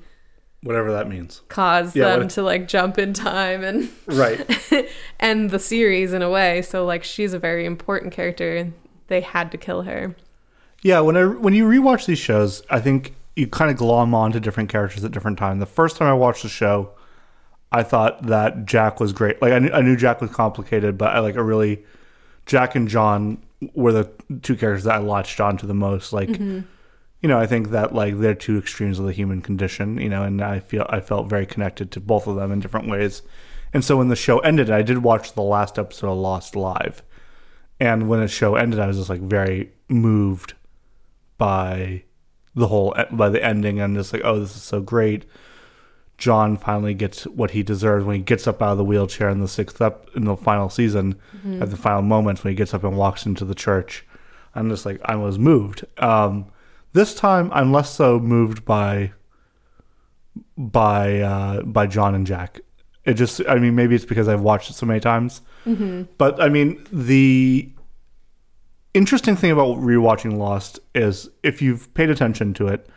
Whatever 0.63 0.91
that 0.93 1.07
means. 1.07 1.41
cause 1.47 1.95
Yeah, 1.95 2.09
them 2.11 2.21
what- 2.21 2.29
to 2.31 2.41
like 2.43 2.67
jump 2.67 2.97
in 2.97 3.13
time 3.13 3.63
and 3.63 3.89
Right. 4.07 4.45
end 5.19 5.51
the 5.51 5.59
series 5.59 6.11
in 6.13 6.21
a 6.21 6.29
way. 6.29 6.61
So 6.61 6.85
like 6.85 7.03
she's 7.03 7.33
a 7.33 7.39
very 7.39 7.65
important 7.65 8.13
character. 8.13 8.71
They 9.07 9.21
had 9.21 9.51
to 9.51 9.57
kill 9.57 9.81
her. 9.83 10.15
Yeah, 10.81 10.99
when 11.01 11.17
I 11.17 11.25
when 11.25 11.53
you 11.53 11.65
rewatch 11.67 12.05
these 12.05 12.19
shows, 12.19 12.63
I 12.69 12.79
think 12.79 13.15
you 13.39 13.47
kind 13.47 13.71
of 13.71 13.77
glom 13.77 14.13
onto 14.13 14.39
different 14.39 14.69
characters 14.69 15.03
at 15.03 15.11
different 15.11 15.37
times. 15.37 15.59
The 15.59 15.65
first 15.65 15.97
time 15.97 16.07
I 16.07 16.13
watched 16.13 16.43
the 16.43 16.49
show, 16.49 16.91
I 17.71 17.83
thought 17.83 18.27
that 18.27 18.65
Jack 18.65 18.99
was 18.99 19.13
great. 19.13 19.41
Like 19.41 19.53
I 19.53 19.59
knew, 19.59 19.71
I 19.71 19.81
knew 19.81 19.95
Jack 19.95 20.21
was 20.21 20.31
complicated, 20.31 20.97
but 20.97 21.15
I 21.15 21.19
like 21.19 21.35
a 21.35 21.43
really 21.43 21.83
Jack 22.45 22.75
and 22.75 22.87
John 22.87 23.43
were 23.73 23.91
the 23.91 24.11
two 24.41 24.55
characters 24.55 24.83
that 24.85 24.95
I 24.95 24.99
latched 24.99 25.39
onto 25.39 25.67
the 25.67 25.73
most. 25.73 26.11
Like 26.11 26.29
mm-hmm. 26.29 26.61
you 27.21 27.29
know, 27.29 27.39
I 27.39 27.45
think 27.45 27.69
that 27.69 27.93
like 27.93 28.19
they're 28.19 28.35
two 28.35 28.57
extremes 28.57 28.99
of 28.99 29.05
the 29.05 29.13
human 29.13 29.41
condition, 29.41 29.99
you 29.99 30.09
know, 30.09 30.23
and 30.23 30.41
I 30.41 30.59
feel 30.59 30.85
I 30.89 30.99
felt 30.99 31.29
very 31.29 31.45
connected 31.45 31.91
to 31.91 31.99
both 31.99 32.27
of 32.27 32.35
them 32.35 32.51
in 32.51 32.59
different 32.59 32.89
ways. 32.89 33.21
And 33.71 33.85
so 33.85 33.97
when 33.97 34.07
the 34.07 34.15
show 34.15 34.39
ended, 34.39 34.69
I 34.71 34.81
did 34.81 34.99
watch 34.99 35.33
the 35.33 35.43
last 35.43 35.77
episode 35.77 36.09
of 36.09 36.17
Lost 36.17 36.55
live. 36.55 37.03
And 37.79 38.09
when 38.09 38.19
the 38.19 38.27
show 38.27 38.55
ended, 38.55 38.79
I 38.79 38.87
was 38.87 38.97
just 38.97 39.09
like 39.09 39.21
very 39.21 39.71
moved 39.87 40.55
by 41.37 42.03
the 42.55 42.67
whole 42.67 42.95
by 43.11 43.29
the 43.29 43.43
ending 43.43 43.79
and 43.79 43.95
just 43.95 44.11
like, 44.13 44.21
oh, 44.25 44.39
this 44.39 44.55
is 44.55 44.61
so 44.63 44.81
great. 44.81 45.25
John 46.17 46.57
finally 46.57 46.93
gets 46.93 47.23
what 47.25 47.51
he 47.51 47.63
deserves 47.63 48.05
when 48.05 48.17
he 48.17 48.21
gets 48.21 48.45
up 48.45 48.61
out 48.61 48.73
of 48.73 48.77
the 48.77 48.83
wheelchair 48.83 49.29
in 49.29 49.39
the 49.39 49.47
sixth 49.47 49.81
up 49.81 50.09
in 50.15 50.25
the 50.25 50.35
final 50.35 50.69
season 50.69 51.15
at 51.61 51.69
the 51.69 51.77
final 51.77 52.01
moments 52.01 52.43
when 52.43 52.51
he 52.51 52.55
gets 52.57 52.73
up 52.73 52.83
and 52.83 52.97
walks 52.97 53.25
into 53.25 53.45
the 53.45 53.55
church. 53.55 54.05
I'm 54.53 54.69
just 54.69 54.85
like 54.85 54.99
I 55.05 55.15
was 55.15 55.39
moved. 55.39 55.85
Um, 55.97 56.47
this 56.91 57.15
time 57.15 57.49
I'm 57.53 57.71
less 57.71 57.93
so 57.93 58.19
moved 58.19 58.65
by 58.65 59.13
by 60.57 61.19
uh, 61.19 61.61
by 61.61 61.87
John 61.87 62.15
and 62.15 62.27
Jack. 62.27 62.59
It 63.05 63.13
just 63.13 63.41
I 63.47 63.55
mean 63.59 63.75
maybe 63.75 63.95
it's 63.95 64.05
because 64.05 64.27
I've 64.27 64.41
watched 64.41 64.69
it 64.69 64.73
so 64.73 64.85
many 64.85 64.99
times. 64.99 65.41
But 66.17 66.41
I 66.41 66.49
mean 66.49 66.85
the 66.91 67.71
interesting 68.93 69.35
thing 69.35 69.51
about 69.51 69.77
rewatching 69.77 70.37
Lost 70.37 70.79
is 70.95 71.29
if 71.43 71.61
you've 71.61 71.93
paid 71.93 72.09
attention 72.09 72.53
to 72.55 72.67
it, 72.67 72.87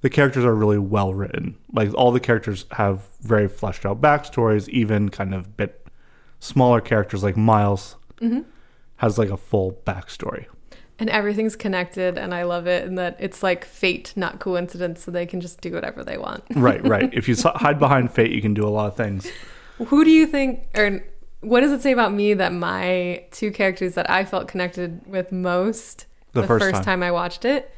the 0.00 0.10
characters 0.10 0.44
are 0.44 0.54
really 0.54 0.78
well 0.78 1.14
written. 1.14 1.56
Like 1.72 1.92
all 1.94 2.12
the 2.12 2.20
characters 2.20 2.66
have 2.72 3.02
very 3.20 3.48
fleshed 3.48 3.84
out 3.84 4.00
backstories, 4.00 4.68
even 4.68 5.08
kind 5.08 5.34
of 5.34 5.56
bit 5.56 5.86
smaller 6.38 6.80
characters 6.80 7.22
like 7.22 7.36
Miles 7.36 7.96
mm-hmm. 8.20 8.40
has 8.96 9.18
like 9.18 9.30
a 9.30 9.36
full 9.36 9.80
backstory. 9.84 10.46
And 11.00 11.08
everything's 11.10 11.54
connected 11.54 12.18
and 12.18 12.34
I 12.34 12.42
love 12.42 12.66
it 12.66 12.86
and 12.86 12.98
that 12.98 13.16
it's 13.20 13.42
like 13.42 13.64
fate, 13.64 14.12
not 14.16 14.40
coincidence, 14.40 15.04
so 15.04 15.10
they 15.10 15.26
can 15.26 15.40
just 15.40 15.60
do 15.60 15.72
whatever 15.72 16.02
they 16.02 16.18
want. 16.18 16.44
Right, 16.54 16.84
right. 16.86 17.12
if 17.12 17.28
you 17.28 17.36
hide 17.44 17.78
behind 17.78 18.12
fate, 18.12 18.32
you 18.32 18.42
can 18.42 18.54
do 18.54 18.66
a 18.66 18.70
lot 18.70 18.88
of 18.88 18.96
things. 18.96 19.28
Who 19.78 20.04
do 20.04 20.10
you 20.10 20.26
think 20.26 20.66
or 20.76 21.04
what 21.40 21.60
does 21.60 21.72
it 21.72 21.82
say 21.82 21.92
about 21.92 22.12
me 22.12 22.34
that 22.34 22.52
my 22.52 23.24
two 23.30 23.50
characters 23.50 23.94
that 23.94 24.10
I 24.10 24.24
felt 24.24 24.48
connected 24.48 25.00
with 25.06 25.30
most 25.32 26.06
The 26.32 26.42
the, 26.42 26.46
first 26.46 26.64
first, 26.64 26.74
time. 26.76 26.84
time. 26.84 27.02
I 27.02 27.10
watched 27.12 27.44
it? 27.44 27.70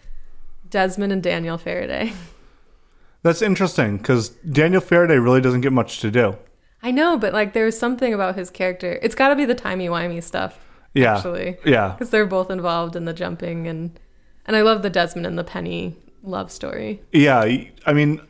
Desmond 0.68 1.12
and 1.12 1.22
Daniel 1.22 1.58
Faraday. 1.58 2.12
That's 3.22 3.42
interesting 3.42 3.98
because 3.98 4.30
Daniel 4.30 4.80
Faraday 4.80 5.18
really 5.18 5.40
doesn't 5.42 5.60
get 5.60 5.72
much 5.72 6.00
to 6.00 6.10
do. 6.10 6.36
I 6.82 6.90
know, 6.90 7.18
but 7.18 7.34
like 7.34 7.52
there's 7.52 7.78
something 7.78 8.14
about 8.14 8.36
his 8.36 8.48
character. 8.50 8.98
It's 9.02 9.14
got 9.14 9.28
to 9.28 9.36
be 9.36 9.44
the 9.44 9.54
timey-wimey 9.54 10.22
stuff. 10.22 10.58
Yeah, 10.94 11.16
Actually. 11.16 11.56
yeah, 11.64 11.90
Because 11.92 12.10
they're 12.10 12.26
both 12.26 12.50
involved 12.50 12.96
in 12.96 13.04
the 13.04 13.12
jumping 13.12 13.68
and 13.68 13.98
and 14.46 14.56
I 14.56 14.62
love 14.62 14.82
the 14.82 14.90
Desmond 14.90 15.26
and 15.26 15.38
the 15.38 15.44
Penny 15.44 15.96
love 16.22 16.50
story. 16.50 17.02
yeah. 17.12 17.40
I 17.86 17.92
mean, 17.92 18.20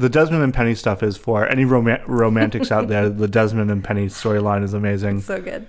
the 0.00 0.08
Desmond 0.08 0.42
and 0.42 0.54
Penny 0.54 0.74
stuff 0.74 1.02
is 1.02 1.16
for 1.16 1.46
any 1.46 1.64
rom- 1.64 2.02
romantics 2.06 2.72
out 2.72 2.88
there. 2.88 3.08
The 3.20 3.28
Desmond 3.28 3.70
and 3.70 3.84
Penny 3.84 4.06
storyline 4.06 4.64
is 4.64 4.72
amazing. 4.74 5.20
So 5.20 5.40
good. 5.40 5.68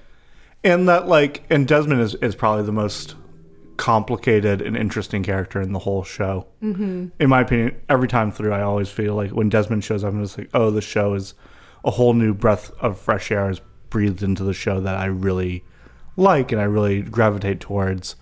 and 0.64 0.88
that 0.88 1.08
like 1.08 1.44
and 1.50 1.68
desmond 1.68 2.02
is, 2.02 2.16
is 2.16 2.36
probably 2.36 2.64
the 2.64 2.72
most 2.72 3.16
complicated 3.78 4.62
and 4.62 4.78
interesting 4.78 5.24
character 5.24 5.60
in 5.60 5.74
the 5.74 5.80
whole 5.80 6.04
show 6.04 6.46
mm-hmm. 6.62 7.08
in 7.20 7.30
my 7.30 7.42
opinion 7.42 7.76
every 7.90 8.08
time 8.08 8.32
through 8.32 8.54
i 8.54 8.62
always 8.62 8.90
feel 8.90 9.16
like 9.16 9.32
when 9.32 9.50
desmond 9.50 9.84
shows 9.84 10.04
up 10.04 10.14
i'm 10.14 10.22
just 10.22 10.38
like 10.38 10.50
oh 10.54 10.70
the 10.70 10.82
show 10.82 11.16
is 11.16 11.34
a 11.84 11.90
whole 11.90 12.14
new 12.14 12.32
breath 12.32 12.70
of 12.80 13.00
fresh 13.00 13.32
air 13.32 13.50
is 13.50 13.60
breathed 13.90 14.22
into 14.22 14.44
the 14.44 14.54
show 14.54 14.80
that 14.80 14.96
i 14.96 15.06
really 15.06 15.64
like 16.16 16.52
and 16.52 16.62
i 16.62 16.64
really 16.64 17.02
gravitate 17.02 17.60
towards 17.60 18.16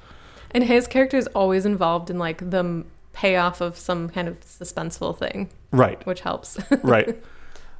And 0.52 0.64
his 0.64 0.88
character 0.88 1.18
is 1.18 1.28
always 1.36 1.66
involved 1.66 2.10
in 2.10 2.18
like 2.18 2.50
the 2.52 2.86
payoff 3.12 3.60
of 3.60 3.78
some 3.78 4.08
kind 4.10 4.28
of 4.30 4.40
suspenseful 4.40 5.18
thing, 5.18 5.50
right. 5.72 6.06
Which 6.06 6.22
helps. 6.22 6.58
right. 6.84 7.22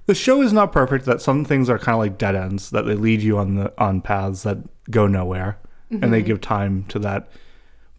The 0.10 0.16
show 0.16 0.42
is 0.42 0.52
not 0.52 0.72
perfect 0.72 1.06
that 1.06 1.22
some 1.22 1.46
things 1.46 1.70
are 1.70 1.78
kind 1.78 1.94
of 1.94 2.00
like 2.00 2.18
dead 2.18 2.36
ends 2.36 2.72
that 2.72 2.88
they 2.88 2.96
lead 2.96 3.22
you 3.22 3.38
on 3.38 3.54
the 3.54 3.72
on 3.78 4.02
paths 4.02 4.42
that 4.42 4.58
go 4.90 5.06
nowhere 5.06 5.60
and 5.92 6.12
they 6.12 6.20
mm-hmm. 6.20 6.28
give 6.28 6.42
time 6.42 6.84
to 6.86 7.00
that. 7.00 7.30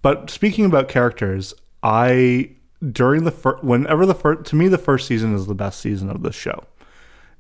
But 0.02 0.28
speaking 0.28 0.64
about 0.64 0.88
characters 0.88 1.54
i 1.82 2.50
during 2.92 3.24
the 3.24 3.30
fir- 3.30 3.58
whenever 3.58 4.04
the 4.06 4.14
first 4.14 4.44
to 4.50 4.56
me 4.56 4.68
the 4.68 4.76
first 4.76 5.06
season 5.06 5.34
is 5.34 5.46
the 5.46 5.54
best 5.54 5.78
season 5.80 6.10
of 6.10 6.22
this 6.22 6.34
show. 6.34 6.64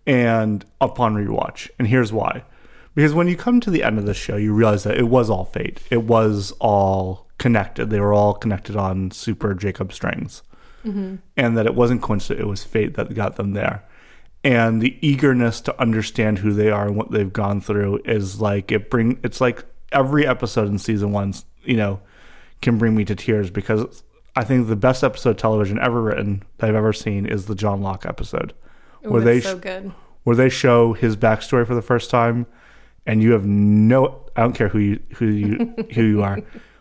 And 0.06 0.64
upon 0.80 1.14
rewatch 1.14 1.68
and 1.78 1.88
here's 1.88 2.12
why. 2.12 2.44
Because 2.94 3.12
when 3.12 3.26
you 3.26 3.36
come 3.36 3.60
to 3.60 3.70
the 3.70 3.82
end 3.82 3.98
of 3.98 4.06
the 4.06 4.14
show 4.14 4.36
you 4.36 4.54
realize 4.54 4.84
that 4.84 4.98
it 4.98 5.08
was 5.08 5.30
all 5.30 5.46
fate. 5.46 5.80
It 5.90 6.04
was 6.04 6.52
all 6.60 7.26
connected. 7.38 7.90
They 7.90 7.98
were 7.98 8.14
all 8.14 8.34
connected 8.34 8.76
on 8.76 9.10
super 9.10 9.52
jacob 9.54 9.92
strings 9.92 10.42
Mm-hmm. 10.84 11.16
and 11.36 11.58
that 11.58 11.66
it 11.66 11.74
wasn't 11.74 12.00
coincidence 12.02 12.40
it 12.42 12.48
was 12.48 12.64
fate 12.64 12.94
that 12.94 13.12
got 13.14 13.36
them 13.36 13.52
there. 13.52 13.84
And 14.42 14.80
the 14.80 14.96
eagerness 15.06 15.60
to 15.62 15.78
understand 15.80 16.38
who 16.38 16.52
they 16.54 16.70
are 16.70 16.86
and 16.86 16.96
what 16.96 17.10
they've 17.10 17.32
gone 17.32 17.60
through 17.60 18.00
is 18.06 18.40
like 18.40 18.72
it 18.72 18.88
bring 18.88 19.20
it's 19.22 19.40
like 19.40 19.64
every 19.92 20.26
episode 20.26 20.68
in 20.68 20.78
season 20.78 21.12
one 21.12 21.34
you 21.64 21.76
know 21.76 22.00
can 22.62 22.78
bring 22.78 22.94
me 22.94 23.04
to 23.04 23.14
tears 23.14 23.50
because 23.50 24.02
i 24.36 24.44
think 24.44 24.68
the 24.68 24.76
best 24.76 25.02
episode 25.04 25.30
of 25.30 25.36
television 25.36 25.78
ever 25.80 26.00
written 26.00 26.42
that 26.58 26.70
i've 26.70 26.76
ever 26.76 26.92
seen 26.92 27.26
is 27.26 27.46
the 27.46 27.54
john 27.54 27.82
locke 27.82 28.06
episode. 28.06 28.54
Ooh, 29.04 29.10
where 29.10 29.20
they 29.20 29.40
so 29.40 29.58
good. 29.58 29.92
where 30.24 30.36
they 30.36 30.48
show 30.48 30.92
his 30.94 31.16
backstory 31.16 31.66
for 31.66 31.74
the 31.74 31.82
first 31.82 32.08
time 32.08 32.46
and 33.04 33.22
you 33.22 33.32
have 33.32 33.44
no 33.44 34.24
i 34.36 34.40
don't 34.42 34.54
care 34.54 34.68
who 34.68 34.78
you 34.78 35.00
who 35.16 35.26
you 35.26 35.74
who 35.94 36.02
you 36.02 36.22
are. 36.22 36.40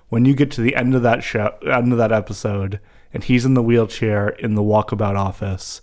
When 0.09 0.25
you 0.25 0.33
get 0.33 0.49
to 0.51 0.61
the 0.61 0.75
end 0.75 0.95
of 0.95 1.01
that 1.03 1.23
show 1.23 1.53
end 1.63 1.91
of 1.91 1.97
that 1.97 2.11
episode 2.11 2.79
and 3.13 3.23
he's 3.23 3.45
in 3.45 3.53
the 3.53 3.63
wheelchair 3.63 4.29
in 4.29 4.55
the 4.55 4.61
walkabout 4.61 5.15
office 5.15 5.81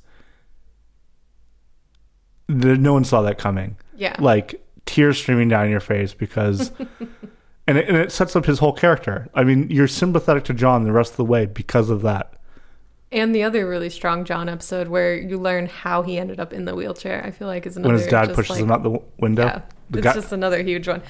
no 2.48 2.92
one 2.92 3.04
saw 3.04 3.22
that 3.22 3.38
coming 3.38 3.76
Yeah. 3.96 4.16
like 4.20 4.62
tears 4.84 5.18
streaming 5.18 5.48
down 5.48 5.68
your 5.70 5.80
face 5.80 6.14
because 6.14 6.70
and 7.66 7.76
it, 7.78 7.88
and 7.88 7.96
it 7.96 8.12
sets 8.12 8.36
up 8.36 8.44
his 8.46 8.60
whole 8.60 8.72
character 8.72 9.28
i 9.34 9.42
mean 9.42 9.68
you're 9.70 9.88
sympathetic 9.88 10.44
to 10.44 10.54
john 10.54 10.84
the 10.84 10.92
rest 10.92 11.12
of 11.12 11.16
the 11.16 11.24
way 11.24 11.46
because 11.46 11.90
of 11.90 12.02
that 12.02 12.32
and 13.12 13.32
the 13.34 13.44
other 13.44 13.68
really 13.68 13.88
strong 13.88 14.24
John 14.24 14.48
episode 14.48 14.88
where 14.88 15.14
you 15.16 15.38
learn 15.38 15.66
how 15.66 16.02
he 16.02 16.18
ended 16.18 16.40
up 16.40 16.52
in 16.52 16.64
the 16.64 16.74
wheelchair, 16.74 17.24
I 17.24 17.30
feel 17.30 17.46
like 17.46 17.64
is 17.64 17.76
another 17.76 17.94
when 17.94 18.02
his 18.02 18.10
dad 18.10 18.34
pushes 18.34 18.50
like- 18.56 18.60
him 18.62 18.72
out 18.72 18.82
the 18.82 19.00
window 19.20 19.44
Yeah. 19.44 19.60
the 19.90 19.98
it's 20.00 20.04
guy, 20.04 20.12
just 20.14 20.32
another 20.32 20.60
huge 20.60 20.88
one. 20.88 21.02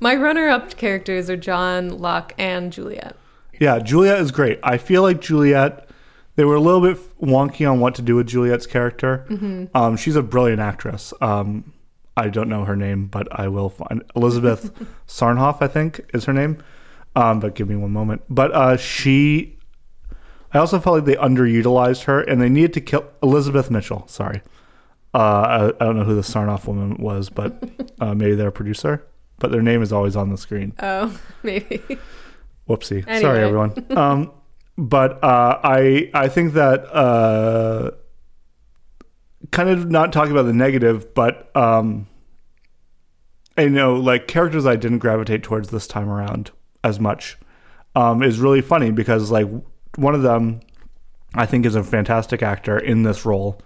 My 0.00 0.16
runner-up 0.16 0.76
characters 0.76 1.30
are 1.30 1.36
John, 1.36 1.90
Locke, 2.00 2.34
and 2.38 2.72
Juliet. 2.72 3.14
Yeah, 3.60 3.78
Juliet 3.78 4.18
is 4.20 4.30
great. 4.30 4.58
I 4.62 4.78
feel 4.78 5.02
like 5.02 5.20
Juliet. 5.20 5.88
They 6.36 6.44
were 6.44 6.56
a 6.56 6.60
little 6.60 6.80
bit 6.80 6.96
wonky 7.20 7.70
on 7.70 7.78
what 7.78 7.94
to 7.94 8.02
do 8.02 8.16
with 8.16 8.26
Juliet's 8.26 8.66
character. 8.66 9.24
Um, 9.72 9.96
she's 9.96 10.16
a 10.16 10.22
brilliant 10.22 10.60
actress. 10.60 11.14
Um, 11.20 11.72
I 12.16 12.28
don't 12.28 12.48
know 12.48 12.64
her 12.64 12.74
name, 12.74 13.06
but 13.06 13.28
I 13.30 13.46
will 13.48 13.70
find 13.70 14.02
Elizabeth 14.16 14.72
Sarnoff. 15.06 15.58
I 15.62 15.68
think 15.68 16.00
is 16.12 16.24
her 16.24 16.32
name. 16.32 16.62
Um, 17.16 17.38
but 17.38 17.54
give 17.54 17.68
me 17.68 17.76
one 17.76 17.92
moment. 17.92 18.22
But 18.28 18.52
uh, 18.52 18.76
she. 18.76 19.58
I 20.52 20.58
also 20.58 20.78
felt 20.78 20.96
like 20.96 21.04
they 21.04 21.16
underutilized 21.16 22.04
her, 22.04 22.20
and 22.20 22.40
they 22.40 22.48
needed 22.48 22.72
to 22.74 22.80
kill 22.80 23.04
Elizabeth 23.22 23.70
Mitchell. 23.70 24.06
Sorry, 24.08 24.40
uh, 25.12 25.18
I, 25.18 25.66
I 25.68 25.86
don't 25.86 25.96
know 25.96 26.04
who 26.04 26.14
the 26.14 26.22
Sarnoff 26.22 26.66
woman 26.66 26.96
was, 26.96 27.28
but 27.30 27.62
uh, 28.00 28.14
maybe 28.14 28.34
they're 28.34 28.48
a 28.48 28.52
producer. 28.52 29.06
But 29.38 29.50
their 29.50 29.62
name 29.62 29.82
is 29.82 29.92
always 29.92 30.14
on 30.16 30.30
the 30.30 30.38
screen. 30.38 30.72
Oh, 30.80 31.16
maybe. 31.42 31.80
Whoopsie. 32.68 33.06
Anyway. 33.06 33.20
Sorry, 33.20 33.42
everyone. 33.42 33.86
Um, 33.96 34.32
but 34.76 35.22
uh, 35.22 35.60
I 35.62 36.10
I 36.14 36.28
think 36.28 36.54
that 36.54 36.84
uh, 36.92 37.92
kind 39.52 39.68
of 39.68 39.88
not 39.88 40.12
talking 40.12 40.32
about 40.32 40.46
the 40.46 40.52
negative, 40.52 41.14
but 41.14 41.54
um, 41.56 42.08
I 43.56 43.66
know 43.66 43.94
like 43.94 44.26
characters 44.26 44.66
I 44.66 44.76
didn't 44.76 44.98
gravitate 44.98 45.42
towards 45.42 45.70
this 45.70 45.86
time 45.86 46.08
around 46.08 46.50
as 46.82 46.98
much 46.98 47.38
um, 47.94 48.22
is 48.22 48.40
really 48.40 48.60
funny 48.60 48.90
because 48.90 49.30
like 49.30 49.46
one 49.96 50.14
of 50.14 50.22
them 50.22 50.60
I 51.34 51.46
think 51.46 51.66
is 51.66 51.76
a 51.76 51.84
fantastic 51.84 52.42
actor 52.42 52.78
in 52.78 53.04
this 53.04 53.24
role, 53.24 53.60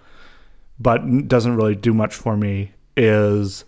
but 0.78 1.26
doesn't 1.26 1.56
really 1.56 1.74
do 1.74 1.94
much 1.94 2.14
for 2.14 2.36
me. 2.36 2.72
Is 2.96 3.64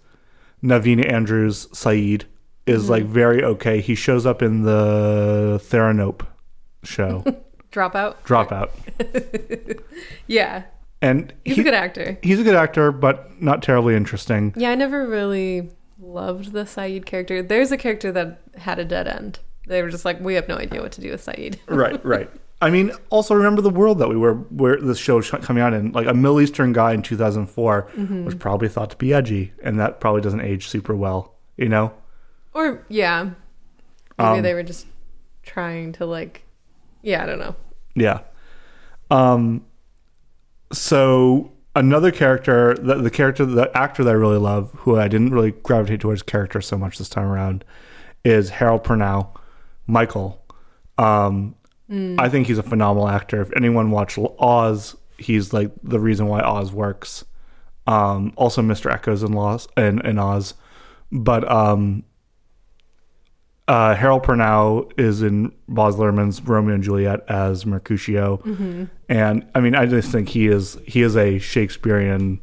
Naveen 0.62 1.10
Andrews 1.10 1.68
Sayid 1.68 2.24
is 2.70 2.88
like 2.88 3.04
very 3.04 3.42
okay. 3.44 3.80
He 3.80 3.94
shows 3.94 4.24
up 4.26 4.42
in 4.42 4.62
the 4.62 5.60
Theranos 5.64 6.20
show, 6.84 7.22
Dropout. 7.72 8.16
Dropout. 8.24 8.70
Yeah. 10.26 10.64
and 11.02 11.32
He's 11.44 11.56
he- 11.56 11.60
a 11.62 11.64
good 11.64 11.74
actor. 11.74 12.18
He's 12.22 12.40
a 12.40 12.44
good 12.44 12.54
actor, 12.54 12.92
but 12.92 13.40
not 13.42 13.62
terribly 13.62 13.94
interesting. 13.96 14.52
Yeah, 14.56 14.70
I 14.70 14.74
never 14.74 15.06
really 15.06 15.70
loved 15.98 16.52
the 16.52 16.64
Sayid 16.64 17.04
character. 17.06 17.42
There's 17.42 17.72
a 17.72 17.76
character 17.76 18.12
that 18.12 18.40
had 18.56 18.78
a 18.78 18.84
dead 18.84 19.08
end. 19.08 19.38
They 19.66 19.82
were 19.82 19.90
just 19.90 20.04
like, 20.04 20.20
we 20.20 20.34
have 20.34 20.48
no 20.48 20.56
idea 20.56 20.80
what 20.82 20.92
to 20.92 21.00
do 21.00 21.10
with 21.10 21.24
Sayid. 21.24 21.58
right, 21.68 22.02
right. 22.04 22.30
I 22.62 22.68
mean, 22.70 22.92
also 23.08 23.34
remember 23.34 23.62
the 23.62 23.70
world 23.70 23.98
that 24.00 24.08
we 24.08 24.16
were 24.16 24.34
where 24.34 24.76
this 24.76 24.98
show 24.98 25.16
was 25.16 25.30
coming 25.30 25.62
out 25.62 25.72
in. 25.72 25.92
Like 25.92 26.06
a 26.06 26.12
Middle 26.14 26.40
Eastern 26.40 26.72
guy 26.72 26.92
in 26.92 27.02
2004 27.02 27.88
Mm-hmm. 27.96 28.24
was 28.24 28.34
probably 28.34 28.68
thought 28.68 28.90
to 28.90 28.96
be 28.96 29.14
edgy, 29.14 29.52
and 29.62 29.78
that 29.80 30.00
probably 30.00 30.20
doesn't 30.20 30.40
age 30.42 30.68
super 30.68 30.94
well. 30.94 31.34
You 31.56 31.68
know? 31.68 31.92
Or 32.52 32.84
yeah, 32.88 33.22
maybe 34.18 34.38
Um, 34.38 34.42
they 34.42 34.54
were 34.54 34.62
just 34.62 34.86
trying 35.42 35.92
to 35.92 36.06
like, 36.06 36.42
yeah, 37.02 37.22
I 37.22 37.26
don't 37.26 37.38
know. 37.38 37.56
Yeah. 37.94 38.20
Um. 39.10 39.64
So 40.72 41.52
another 41.74 42.10
character, 42.10 42.74
the, 42.74 42.96
the 42.96 43.10
character, 43.10 43.44
the 43.44 43.76
actor 43.76 44.04
that 44.04 44.10
I 44.10 44.14
really 44.14 44.38
love, 44.38 44.70
who 44.78 44.98
I 44.98 45.08
didn't 45.08 45.30
really 45.32 45.52
gravitate 45.52 46.00
towards 46.00 46.22
character 46.22 46.60
so 46.60 46.76
much 46.78 46.98
this 46.98 47.08
time 47.08 47.26
around, 47.26 47.64
is 48.24 48.50
Harold 48.50 48.84
Perrineau, 48.84 49.28
Michael. 49.86 50.44
Um, 50.98 51.54
I 52.18 52.28
think 52.28 52.46
he's 52.46 52.58
a 52.58 52.62
phenomenal 52.62 53.08
actor. 53.08 53.42
If 53.42 53.50
anyone 53.56 53.90
watched 53.90 54.16
Oz, 54.38 54.96
he's 55.18 55.52
like 55.52 55.72
the 55.82 55.98
reason 55.98 56.26
why 56.26 56.40
Oz 56.40 56.70
works. 56.70 57.24
Um, 57.88 58.32
also, 58.36 58.62
Mr. 58.62 58.92
Eko's 58.92 59.24
in 59.24 59.32
Lost 59.32 59.70
and 59.76 60.00
in, 60.04 60.16
Oz, 60.16 60.54
but 61.10 61.50
um, 61.50 62.04
uh, 63.70 63.94
Harold 63.94 64.22
Perrineau 64.24 64.90
is 64.98 65.22
in 65.22 65.52
Baz 65.68 65.94
Luhrmann's 65.96 66.42
Romeo 66.42 66.74
and 66.74 66.82
Juliet 66.82 67.20
as 67.28 67.64
Mercutio, 67.64 68.42
and 69.08 69.46
I 69.54 69.60
mean, 69.60 69.74
I 69.74 69.86
just 69.86 70.10
think 70.10 70.28
he 70.30 70.48
is 70.48 70.76
he 70.86 71.02
is 71.02 71.16
a 71.16 71.38
Shakespearean. 71.38 72.40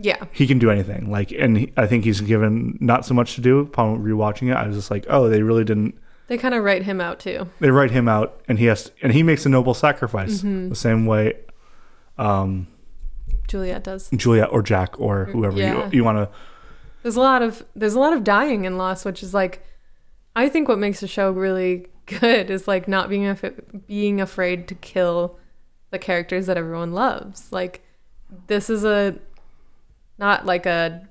Yeah, 0.00 0.24
He 0.32 0.46
can 0.46 0.58
do 0.58 0.70
anything. 0.70 1.10
Like, 1.10 1.32
and 1.32 1.56
he, 1.58 1.72
I 1.76 1.86
think 1.86 2.04
he's 2.04 2.20
given 2.22 2.78
not 2.80 3.04
so 3.04 3.12
much 3.12 3.34
to 3.34 3.40
do. 3.42 3.58
Upon 3.58 4.02
rewatching 4.02 4.50
it, 4.50 4.54
I 4.56 4.66
was 4.66 4.74
just 4.76 4.90
like, 4.90 5.04
oh, 5.10 5.28
they 5.28 5.42
really 5.42 5.64
didn't. 5.64 5.94
they 6.28 6.38
kind 6.38 6.54
of 6.54 6.64
write 6.64 6.82
him 6.84 6.98
out 7.00 7.20
too. 7.20 7.50
They 7.60 7.70
write 7.70 7.90
him 7.90 8.08
out, 8.08 8.40
and 8.48 8.58
he 8.58 8.64
has, 8.66 8.90
and 9.02 9.12
he 9.12 9.22
makes 9.22 9.44
a 9.44 9.48
noble 9.50 9.74
sacrifice 9.74 10.40
the 10.42 10.74
same 10.74 11.04
way 11.06 11.36
um, 12.18 12.68
Juliet 13.48 13.84
does. 13.84 14.08
Juliet 14.16 14.48
or 14.50 14.62
Jack 14.62 14.98
or 15.00 15.26
whoever 15.26 15.58
Yeah. 15.58 15.84
you 15.86 15.98
you 15.98 16.04
want 16.04 16.18
to. 16.18 16.28
There's 17.02 17.16
a 17.16 17.20
lot 17.20 17.42
of 17.42 17.62
there's 17.76 17.94
a 17.94 18.00
lot 18.00 18.12
of 18.12 18.24
dying 18.24 18.64
in 18.64 18.78
Lost, 18.78 19.04
which 19.04 19.22
is 19.22 19.34
like, 19.34 19.62
I 20.34 20.48
think 20.48 20.68
what 20.68 20.78
makes 20.78 21.00
the 21.00 21.08
show 21.08 21.30
really 21.30 21.86
good 22.06 22.50
is 22.50 22.66
like 22.68 22.88
not 22.88 23.08
being 23.08 23.26
af- 23.26 23.60
being 23.86 24.20
afraid 24.20 24.66
to 24.68 24.74
kill 24.74 25.38
the 25.90 25.98
characters 25.98 26.46
that 26.46 26.56
everyone 26.56 26.92
loves. 26.92 27.52
Like, 27.52 27.82
this 28.46 28.70
is 28.70 28.84
a 28.84 29.16
not 30.18 30.46
like 30.46 30.66
a 30.66 31.06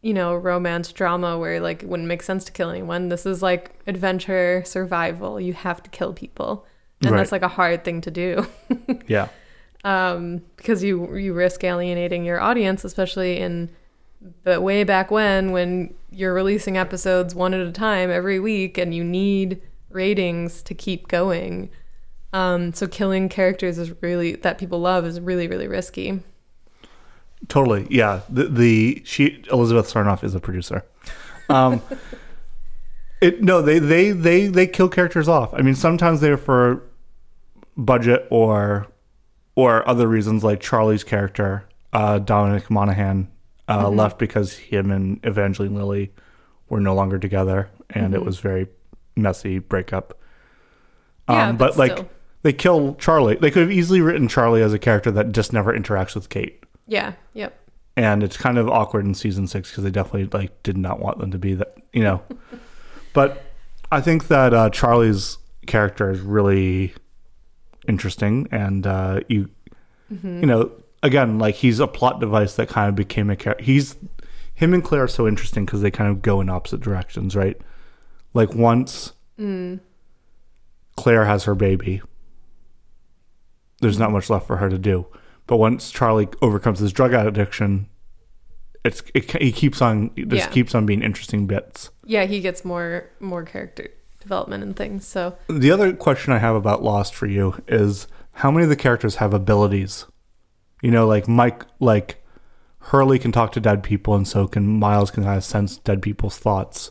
you 0.00 0.12
know 0.14 0.34
romance 0.34 0.92
drama 0.92 1.38
where 1.38 1.60
like 1.60 1.82
it 1.82 1.88
wouldn't 1.88 2.08
make 2.08 2.22
sense 2.22 2.44
to 2.44 2.52
kill 2.52 2.70
anyone. 2.70 3.08
This 3.08 3.26
is 3.26 3.42
like 3.42 3.72
adventure 3.86 4.62
survival. 4.66 5.40
You 5.40 5.52
have 5.54 5.82
to 5.82 5.90
kill 5.90 6.12
people, 6.12 6.66
and 7.02 7.10
Right. 7.12 7.18
that's 7.18 7.32
like 7.32 7.42
a 7.42 7.48
hard 7.48 7.84
thing 7.84 8.00
to 8.02 8.10
do. 8.10 8.46
Yeah, 9.08 9.28
um, 9.84 10.42
because 10.56 10.82
you 10.84 11.14
you 11.16 11.34
risk 11.34 11.64
alienating 11.64 12.24
your 12.24 12.40
audience, 12.40 12.84
especially 12.84 13.38
in 13.38 13.70
but 14.44 14.62
way 14.62 14.84
back 14.84 15.10
when 15.10 15.52
when 15.52 15.94
you're 16.10 16.34
releasing 16.34 16.76
episodes 16.76 17.34
one 17.34 17.54
at 17.54 17.66
a 17.66 17.72
time 17.72 18.10
every 18.10 18.38
week 18.38 18.78
and 18.78 18.94
you 18.94 19.02
need 19.02 19.60
ratings 19.90 20.62
to 20.62 20.74
keep 20.74 21.08
going. 21.08 21.70
Um, 22.32 22.72
so 22.72 22.86
killing 22.86 23.28
characters 23.28 23.78
is 23.78 23.92
really 24.02 24.36
that 24.36 24.58
people 24.58 24.80
love 24.80 25.04
is 25.04 25.20
really 25.20 25.48
really 25.48 25.68
risky. 25.68 26.20
totally. 27.48 27.86
Yeah, 27.90 28.20
the 28.28 28.44
the 28.44 29.02
she 29.04 29.42
Elizabeth 29.50 29.92
Sarnoff 29.92 30.24
is 30.24 30.34
a 30.34 30.40
producer. 30.40 30.84
Um, 31.48 31.82
it 33.20 33.42
no, 33.42 33.62
they 33.62 33.78
they 33.78 34.10
they 34.12 34.46
they 34.46 34.66
kill 34.66 34.88
characters 34.88 35.28
off. 35.28 35.52
I 35.54 35.62
mean, 35.62 35.74
sometimes 35.74 36.20
they're 36.20 36.38
for 36.38 36.82
budget 37.76 38.26
or 38.30 38.86
or 39.54 39.86
other 39.88 40.08
reasons, 40.08 40.42
like 40.42 40.60
Charlie's 40.60 41.04
character, 41.04 41.64
uh, 41.92 42.18
Dominic 42.18 42.70
Monaghan, 42.70 43.28
uh, 43.68 43.88
left 43.88 44.18
because 44.18 44.54
him 44.54 44.90
and 44.90 45.20
Evangeline 45.24 45.74
Lilly 45.74 46.12
were 46.68 46.80
no 46.80 46.94
longer 46.94 47.18
together, 47.18 47.70
and 47.90 48.14
it 48.14 48.24
was 48.24 48.38
very 48.40 48.66
messy 49.16 49.58
breakup. 49.58 50.18
Um, 51.28 51.36
Yeah, 51.36 51.52
but, 51.52 51.58
but 51.70 51.76
like 51.78 51.92
still. 51.92 52.10
they 52.42 52.52
kill 52.52 52.94
Charlie. 52.96 53.36
They 53.36 53.50
could 53.50 53.62
have 53.62 53.70
easily 53.72 54.00
written 54.00 54.26
Charlie 54.28 54.62
as 54.62 54.72
a 54.72 54.78
character 54.78 55.10
that 55.12 55.32
just 55.32 55.52
never 55.52 55.72
interacts 55.72 56.14
with 56.14 56.28
Kate 56.28 56.64
Yeah. 56.86 57.12
Yep. 57.34 57.58
and 57.96 58.22
it's 58.22 58.36
kind 58.36 58.58
of 58.58 58.68
awkward 58.68 59.04
in 59.04 59.14
season 59.14 59.46
six 59.46 59.70
because 59.70 59.84
they 59.84 59.90
definitely 59.90 60.26
like 60.32 60.62
did 60.62 60.76
not 60.78 60.98
want 60.98 61.18
them 61.18 61.30
to 61.30 61.38
be 61.38 61.54
that 61.54 61.74
you 61.92 62.02
know 62.02 62.22
but 63.12 63.44
i 63.92 64.00
think 64.00 64.28
that 64.28 64.54
uh, 64.54 64.70
charlie's 64.70 65.36
character 65.66 66.10
is 66.10 66.20
really 66.20 66.94
interesting 67.86 68.48
and 68.50 68.86
uh, 68.86 69.20
you 69.28 69.48
you 70.10 70.46
know 70.46 70.70
again 71.02 71.38
like 71.38 71.56
he's 71.56 71.80
a 71.80 71.86
plot 71.86 72.20
device 72.20 72.54
that 72.56 72.68
kind 72.68 72.88
of 72.88 72.94
became 72.94 73.30
a 73.30 73.36
character 73.36 73.64
he's 73.64 73.96
him 74.54 74.72
and 74.74 74.84
claire 74.84 75.04
are 75.04 75.08
so 75.08 75.26
interesting 75.26 75.64
because 75.64 75.80
they 75.80 75.90
kind 75.90 76.10
of 76.10 76.22
go 76.22 76.40
in 76.40 76.48
opposite 76.48 76.80
directions 76.80 77.34
right 77.34 77.60
like 78.34 78.54
once 78.54 79.12
claire 80.96 81.24
has 81.24 81.44
her 81.44 81.54
baby 81.54 82.00
there's 83.80 83.98
not 83.98 84.12
much 84.12 84.30
left 84.30 84.46
for 84.46 84.58
her 84.58 84.68
to 84.68 84.78
do 84.78 85.06
but 85.46 85.56
once 85.56 85.90
charlie 85.90 86.28
overcomes 86.40 86.78
his 86.78 86.92
drug 86.92 87.12
addiction 87.12 87.88
it's 88.84 89.02
it, 89.14 89.30
he 89.42 89.50
keeps 89.52 89.80
on 89.82 90.10
it 90.16 90.28
just 90.28 90.46
Yeah. 90.48 90.52
keeps 90.52 90.74
on 90.74 90.86
being 90.86 91.02
interesting 91.02 91.46
bits 91.46 91.90
Yeah, 92.04 92.24
he 92.24 92.40
gets 92.40 92.64
more 92.64 93.10
more 93.20 93.44
character 93.44 93.88
development 94.20 94.62
and 94.62 94.76
things. 94.76 95.04
So 95.06 95.36
the 95.48 95.70
other 95.72 95.92
question 95.92 96.32
i 96.32 96.38
have 96.38 96.54
about 96.56 96.82
lost 96.82 97.14
for 97.14 97.26
you 97.26 97.54
is 97.68 98.06
how 98.34 98.50
many 98.50 98.64
of 98.64 98.70
the 98.70 98.76
characters 98.76 99.16
have 99.16 99.34
abilities 99.34 100.06
you 100.82 100.90
know 100.90 101.06
like 101.06 101.26
mike 101.26 101.64
like 101.80 102.22
hurley 102.86 103.18
can 103.18 103.32
talk 103.32 103.52
to 103.52 103.60
dead 103.60 103.82
people 103.82 104.14
and 104.14 104.26
so 104.28 104.46
can 104.46 104.66
miles 104.66 105.10
can 105.10 105.22
kind 105.24 105.38
of 105.38 105.44
sense 105.44 105.78
dead 105.78 106.02
people's 106.02 106.36
thoughts. 106.38 106.90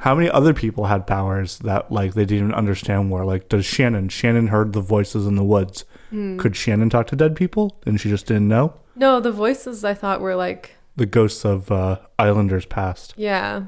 How 0.00 0.14
many 0.14 0.28
other 0.30 0.52
people 0.52 0.86
had 0.86 1.06
powers 1.06 1.58
that 1.60 1.90
like 1.90 2.14
they 2.14 2.24
didn't 2.24 2.54
understand 2.54 3.10
were? 3.10 3.24
Like 3.24 3.48
does 3.48 3.64
shannon 3.64 4.08
shannon 4.08 4.48
heard 4.48 4.72
the 4.72 4.80
voices 4.80 5.26
in 5.26 5.36
the 5.36 5.44
woods. 5.44 5.84
Could 6.10 6.56
shannon 6.56 6.88
talk 6.88 7.06
to 7.08 7.16
dead 7.16 7.36
people? 7.36 7.78
And 7.84 8.00
she 8.00 8.08
just 8.08 8.26
didn't 8.26 8.48
know? 8.48 8.74
No, 8.94 9.20
the 9.20 9.32
voices 9.32 9.84
I 9.84 9.92
thought 9.92 10.22
were 10.22 10.34
like 10.34 10.76
the 10.96 11.04
ghosts 11.06 11.44
of 11.44 11.70
uh, 11.70 11.98
islanders 12.18 12.64
past. 12.64 13.12
Yeah, 13.16 13.64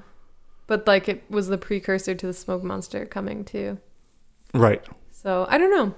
but 0.66 0.86
like 0.86 1.08
it 1.08 1.24
was 1.28 1.48
the 1.48 1.58
precursor 1.58 2.14
to 2.14 2.26
the 2.26 2.32
smoke 2.32 2.62
monster 2.62 3.04
coming 3.04 3.44
too. 3.44 3.78
right. 4.54 4.82
So 5.10 5.46
I 5.50 5.58
don't 5.58 5.70
know. 5.70 5.94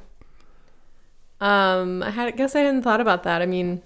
Um, 1.41 2.03
I 2.03 2.11
had 2.11 2.29
I 2.29 2.31
guess 2.33 2.55
I 2.55 2.61
hadn't 2.61 2.83
thought 2.83 3.01
about 3.01 3.23
that. 3.23 3.41
I 3.43 3.47
mean, 3.47 3.83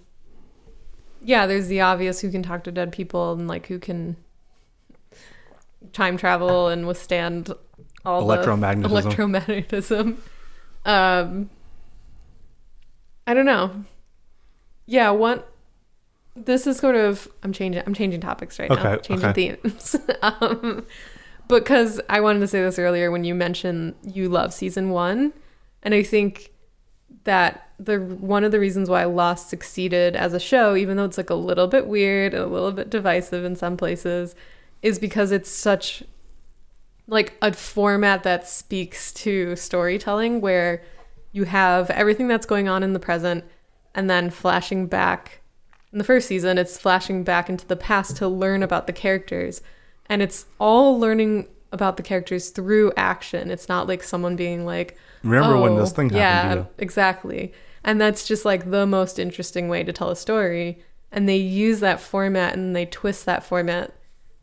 yeah, 1.22 1.46
there's 1.46 1.68
the 1.68 1.80
obvious 1.80 2.20
who 2.20 2.30
can 2.30 2.42
talk 2.42 2.64
to 2.64 2.72
dead 2.72 2.92
people 2.92 3.32
and 3.32 3.46
like 3.46 3.66
who 3.66 3.78
can 3.78 4.16
time 5.92 6.16
travel 6.16 6.68
and 6.68 6.86
withstand 6.86 7.52
all 8.04 8.22
Electromagnetism. 8.22 8.82
the 8.82 8.88
electromagnetism. 8.88 10.16
Um, 10.84 11.50
I 13.26 13.34
don't 13.34 13.46
know. 13.46 13.84
Yeah, 14.86 15.10
one. 15.10 15.42
This 16.36 16.66
is 16.66 16.76
sort 16.78 16.96
of 16.96 17.28
I'm 17.42 17.52
changing 17.52 17.82
I'm 17.86 17.94
changing 17.94 18.20
topics 18.20 18.58
right 18.58 18.68
now, 18.68 18.94
Okay, 18.94 19.02
changing 19.02 19.28
okay. 19.30 19.56
themes. 19.62 19.96
um, 20.22 20.84
because 21.48 22.00
I 22.08 22.20
wanted 22.20 22.40
to 22.40 22.48
say 22.48 22.60
this 22.62 22.78
earlier 22.78 23.10
when 23.10 23.24
you 23.24 23.34
mentioned 23.34 23.94
you 24.02 24.28
love 24.28 24.52
season 24.52 24.90
one, 24.90 25.32
and 25.82 25.94
I 25.94 26.02
think 26.02 26.50
that 27.24 27.68
the 27.78 27.98
one 27.98 28.44
of 28.44 28.52
the 28.52 28.60
reasons 28.60 28.88
why 28.88 29.04
Lost 29.04 29.48
succeeded 29.48 30.14
as 30.14 30.32
a 30.32 30.40
show, 30.40 30.76
even 30.76 30.96
though 30.96 31.04
it's 31.04 31.18
like 31.18 31.30
a 31.30 31.34
little 31.34 31.66
bit 31.66 31.86
weird 31.86 32.34
and 32.34 32.42
a 32.42 32.46
little 32.46 32.72
bit 32.72 32.90
divisive 32.90 33.44
in 33.44 33.56
some 33.56 33.76
places, 33.76 34.34
is 34.82 34.98
because 34.98 35.32
it's 35.32 35.50
such 35.50 36.02
like 37.06 37.34
a 37.42 37.52
format 37.52 38.22
that 38.22 38.48
speaks 38.48 39.12
to 39.12 39.56
storytelling 39.56 40.40
where 40.40 40.82
you 41.32 41.44
have 41.44 41.90
everything 41.90 42.28
that's 42.28 42.46
going 42.46 42.68
on 42.68 42.82
in 42.82 42.92
the 42.92 43.00
present 43.00 43.44
and 43.94 44.08
then 44.08 44.30
flashing 44.30 44.86
back. 44.86 45.40
In 45.92 45.98
the 45.98 46.04
first 46.04 46.28
season 46.28 46.58
it's 46.58 46.78
flashing 46.78 47.24
back 47.24 47.48
into 47.48 47.66
the 47.66 47.76
past 47.76 48.16
to 48.18 48.28
learn 48.28 48.62
about 48.62 48.86
the 48.86 48.92
characters. 48.92 49.60
And 50.06 50.22
it's 50.22 50.46
all 50.58 50.98
learning 50.98 51.48
about 51.74 51.96
the 51.98 52.02
characters 52.02 52.48
through 52.50 52.92
action. 52.96 53.50
It's 53.50 53.68
not 53.68 53.86
like 53.86 54.02
someone 54.02 54.36
being 54.36 54.64
like 54.64 54.96
remember 55.22 55.58
when 55.58 55.72
"Oh, 55.72 55.80
this 55.80 55.92
thing 55.92 56.08
yeah 56.10 56.42
happened 56.42 56.64
to 56.66 56.70
you. 56.70 56.74
exactly. 56.78 57.52
And 57.86 58.00
that's 58.00 58.26
just 58.26 58.44
like 58.46 58.70
the 58.70 58.86
most 58.86 59.18
interesting 59.18 59.68
way 59.68 59.82
to 59.84 59.92
tell 59.92 60.08
a 60.08 60.16
story. 60.16 60.78
And 61.12 61.28
they 61.28 61.36
use 61.36 61.80
that 61.80 62.00
format 62.00 62.54
and 62.54 62.74
they 62.74 62.86
twist 62.86 63.26
that 63.26 63.44
format 63.44 63.92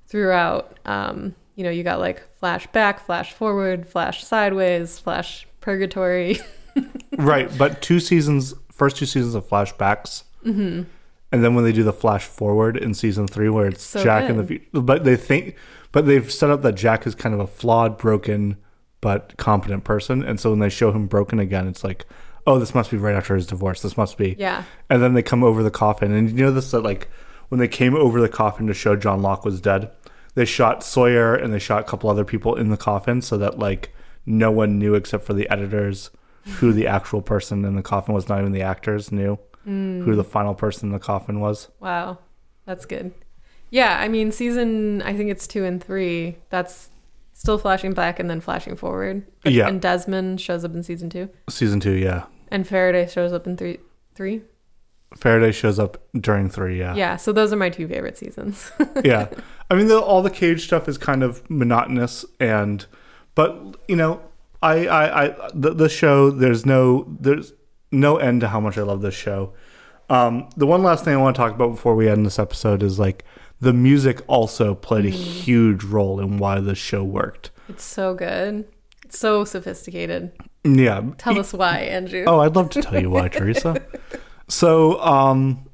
throughout. 0.08 0.78
Um 0.86 1.36
you 1.56 1.64
know 1.64 1.70
you 1.70 1.84
got 1.84 2.00
like 2.00 2.22
flash 2.38 2.66
back 2.68 3.06
flash 3.06 3.34
forward 3.34 3.88
flash 3.88 4.24
sideways 4.24 5.00
flash 5.00 5.48
purgatory. 5.62 6.40
Right 7.18 7.50
but 7.58 7.82
two 7.82 8.00
seasons 8.00 8.54
first 8.72 8.96
two 8.98 9.06
seasons 9.06 9.36
of 9.36 9.48
flashbacks, 9.48 10.24
Mm-hmm. 10.46 10.84
and 11.34 11.44
then 11.44 11.54
when 11.54 11.64
they 11.66 11.74
do 11.74 11.84
the 11.84 11.94
flash 11.94 12.24
forward 12.24 12.78
in 12.78 12.94
season 12.94 13.28
three, 13.28 13.50
where 13.50 13.68
it's 13.68 13.84
So 13.84 14.02
Jack 14.02 14.30
in 14.30 14.38
the 14.38 14.44
future, 14.46 14.66
but 14.74 15.04
they 15.04 15.16
think, 15.18 15.56
but 15.92 16.06
they've 16.06 16.32
set 16.32 16.50
up 16.50 16.62
that 16.62 16.76
Jack 16.76 17.06
is 17.06 17.16
kind 17.16 17.34
of 17.34 17.42
a 17.42 17.48
flawed, 17.48 17.98
broken, 17.98 18.58
but 19.02 19.36
competent 19.38 19.84
person, 19.84 20.24
and 20.24 20.40
so 20.40 20.52
when 20.52 20.60
they 20.60 20.70
show 20.70 20.92
him 20.92 21.08
broken 21.08 21.40
again, 21.40 21.68
it's 21.68 21.84
like, 21.84 22.06
oh, 22.48 22.60
this 22.60 22.76
must 22.76 22.92
be 22.92 22.98
right 22.98 23.16
after 23.16 23.36
his 23.36 23.48
divorce. 23.48 23.82
This 23.82 23.98
must 23.98 24.18
be, 24.18 24.36
Yeah. 24.38 24.64
and 24.90 25.02
then 25.02 25.14
they 25.14 25.24
come 25.24 25.44
over 25.44 25.64
the 25.64 25.72
coffin, 25.72 26.12
and 26.12 26.30
you 26.30 26.46
know 26.46 26.52
this 26.52 26.72
that 26.72 26.82
like 26.82 27.10
when 27.50 27.60
they 27.60 27.68
came 27.68 27.96
over 27.96 28.22
the 28.22 28.30
coffin 28.30 28.68
to 28.68 28.74
show 28.74 28.96
John 28.96 29.22
Locke 29.22 29.44
was 29.44 29.60
dead, 29.60 29.92
they 30.36 30.46
shot 30.46 30.84
Sawyer 30.84 31.36
and 31.36 31.54
they 31.54 31.60
shot 31.60 31.82
a 31.82 31.84
couple 31.84 32.10
other 32.10 32.24
people 32.24 32.56
in 32.56 32.70
the 32.70 32.78
coffin 32.78 33.22
so 33.22 33.38
that 33.38 33.60
like 33.60 33.94
no 34.26 34.52
one 34.52 34.80
knew 34.80 34.96
except 34.96 35.26
for 35.26 35.34
the 35.34 35.50
editors 35.50 36.12
who 36.46 36.72
the 36.72 36.88
actual 36.98 37.22
person 37.22 37.66
in 37.66 37.76
the 37.76 37.82
coffin 37.82 38.14
was. 38.14 38.30
Not 38.30 38.40
even 38.40 38.54
the 38.54 38.62
actors 38.62 39.12
knew 39.12 39.38
mm. 39.68 40.04
who 40.04 40.16
the 40.16 40.24
final 40.24 40.54
person 40.54 40.90
in 40.90 40.94
the 40.94 41.00
coffin 41.00 41.40
was. 41.40 41.68
Wow. 41.80 42.20
That's 42.66 42.86
good. 42.86 43.12
Yeah, 43.72 43.98
I 44.00 44.10
mean, 44.10 44.32
season, 44.32 45.02
I 45.02 45.16
think 45.16 45.32
it's 45.32 45.48
two 45.48 45.64
and 45.64 45.84
three. 45.84 46.38
That's 46.50 46.90
still 47.34 47.58
flashing 47.58 47.94
back 47.94 48.20
and 48.20 48.30
then 48.30 48.42
flashing 48.42 48.76
forward. 48.76 49.26
And, 49.44 49.56
Yeah. 49.56 49.68
And 49.68 49.82
Desmond 49.82 50.40
shows 50.40 50.64
up 50.64 50.74
in 50.76 50.84
season 50.84 51.10
two. 51.10 51.30
Season 51.50 51.80
two, 51.80 51.94
yeah. 51.94 52.26
And 52.50 52.68
Faraday 52.68 53.08
shows 53.08 53.34
up 53.34 53.48
in 53.48 53.58
three. 53.58 53.80
Three? 54.14 54.42
Faraday 55.16 55.52
shows 55.52 55.80
up 55.80 56.02
during 56.14 56.50
three, 56.50 56.80
yeah. 56.80 56.96
Yeah, 56.96 57.16
so 57.16 57.34
those 57.34 57.52
are 57.52 57.58
my 57.58 57.70
two 57.70 57.88
favorite 57.88 58.18
seasons. 58.18 58.72
yeah. 59.04 59.30
I 59.70 59.76
mean, 59.76 59.88
the, 59.88 60.00
all 60.00 60.22
the 60.22 60.30
cage 60.30 60.64
stuff 60.66 60.88
is 60.88 60.98
kind 60.98 61.24
of 61.24 61.50
monotonous, 61.50 62.26
and 62.40 62.86
but 63.36 63.78
you 63.88 63.96
know, 63.96 64.22
I, 64.62 64.88
I, 64.88 65.26
I 65.26 65.50
the, 65.54 65.74
the 65.74 65.90
show. 65.90 66.30
There's 66.30 66.66
no, 66.66 67.08
there's 67.20 67.54
no 67.92 68.18
end 68.18 68.42
to 68.42 68.50
how 68.50 68.60
much 68.60 68.78
I 68.78 68.84
love 68.84 69.02
this 69.02 69.16
show. 69.16 69.54
Um, 70.10 70.50
the 70.58 70.68
one 70.68 70.84
last 70.84 71.06
thing 71.06 71.14
I 71.14 71.18
want 71.18 71.36
to 71.36 71.42
talk 71.42 71.54
about 71.54 71.72
before 71.72 71.96
we 71.96 72.10
end 72.10 72.26
this 72.26 72.38
episode 72.38 72.84
is 72.84 73.00
like 73.00 73.24
the 73.62 73.74
music 73.74 74.22
also 74.28 74.76
played 74.76 75.06
a 75.06 75.10
huge 75.10 75.84
role 75.84 76.20
in 76.20 76.38
why 76.38 76.60
the 76.60 76.76
show 76.76 77.04
worked. 77.04 77.52
it's 77.70 77.84
so 77.84 78.14
good. 78.14 78.68
It's 79.06 79.20
so 79.20 79.46
sophisticated. 79.46 80.32
Yeah. 80.64 81.02
Tell 81.18 81.40
us 81.40 81.54
why, 81.54 81.80
Andrew. 81.80 82.24
Oh, 82.28 82.40
I'd 82.40 82.56
love 82.56 82.70
to 82.72 82.82
tell 82.82 83.00
you 83.02 83.10
why, 83.10 83.28
Teresa. 83.30 83.82
So, 84.48 85.00
um, 85.02 85.68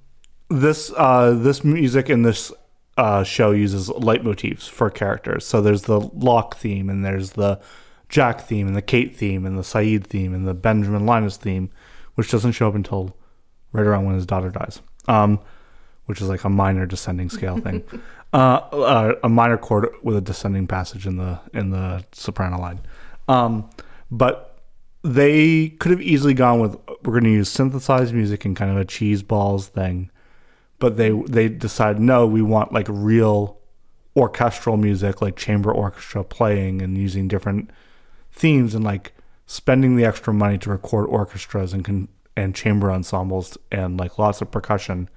this 0.49 0.91
uh, 0.95 1.31
this 1.31 1.63
music 1.63 2.09
in 2.09 2.21
this 2.23 2.51
uh, 2.97 3.23
show 3.23 3.51
uses 3.51 3.89
leitmotifs 3.89 4.69
for 4.69 4.89
characters. 4.89 5.45
So 5.45 5.61
there's 5.61 5.83
the 5.83 5.99
Locke 5.99 6.57
theme, 6.57 6.89
and 6.89 7.05
there's 7.05 7.31
the 7.31 7.59
Jack 8.09 8.41
theme, 8.41 8.67
and 8.67 8.75
the 8.75 8.81
Kate 8.81 9.15
theme, 9.15 9.45
and 9.45 9.57
the 9.57 9.63
Sayid 9.63 10.05
theme, 10.05 10.33
and 10.33 10.47
the 10.47 10.53
Benjamin 10.53 11.05
Linus 11.05 11.37
theme, 11.37 11.69
which 12.15 12.31
doesn't 12.31 12.53
show 12.53 12.67
up 12.67 12.75
until 12.75 13.15
right 13.71 13.85
around 13.85 14.05
when 14.05 14.15
his 14.15 14.25
daughter 14.25 14.49
dies. 14.49 14.81
Um, 15.07 15.39
which 16.07 16.21
is 16.21 16.27
like 16.27 16.43
a 16.43 16.49
minor 16.49 16.85
descending 16.85 17.29
scale 17.29 17.57
thing, 17.57 17.83
uh, 18.33 18.37
uh, 18.71 19.13
a 19.23 19.29
minor 19.29 19.57
chord 19.57 19.89
with 20.01 20.17
a 20.17 20.21
descending 20.21 20.65
passage 20.65 21.05
in 21.05 21.17
the 21.17 21.39
in 21.53 21.69
the 21.69 22.03
soprano 22.11 22.59
line. 22.59 22.79
Um, 23.27 23.69
but 24.09 24.59
they 25.03 25.69
could 25.79 25.91
have 25.91 26.01
easily 26.01 26.33
gone 26.33 26.59
with 26.59 26.75
we're 27.03 27.13
going 27.13 27.25
to 27.25 27.29
use 27.29 27.49
synthesized 27.49 28.13
music 28.13 28.45
and 28.45 28.55
kind 28.55 28.71
of 28.71 28.77
a 28.77 28.85
cheese 28.85 29.21
balls 29.21 29.67
thing, 29.67 30.09
but 30.79 30.97
they 30.97 31.11
they 31.11 31.49
decided 31.49 32.01
no, 32.01 32.25
we 32.25 32.41
want 32.41 32.73
like 32.73 32.87
real 32.89 33.59
orchestral 34.15 34.77
music, 34.77 35.21
like 35.21 35.35
chamber 35.35 35.71
orchestra 35.71 36.23
playing 36.23 36.81
and 36.81 36.97
using 36.97 37.27
different 37.27 37.69
themes 38.31 38.73
and 38.73 38.83
like 38.83 39.13
spending 39.45 39.95
the 39.95 40.05
extra 40.05 40.33
money 40.33 40.57
to 40.57 40.69
record 40.69 41.07
orchestras 41.07 41.73
and 41.73 41.83
con- 41.83 42.07
and 42.35 42.55
chamber 42.55 42.91
ensembles 42.91 43.57
and 43.71 43.99
like 43.99 44.17
lots 44.17 44.41
of 44.41 44.51
percussion 44.51 45.09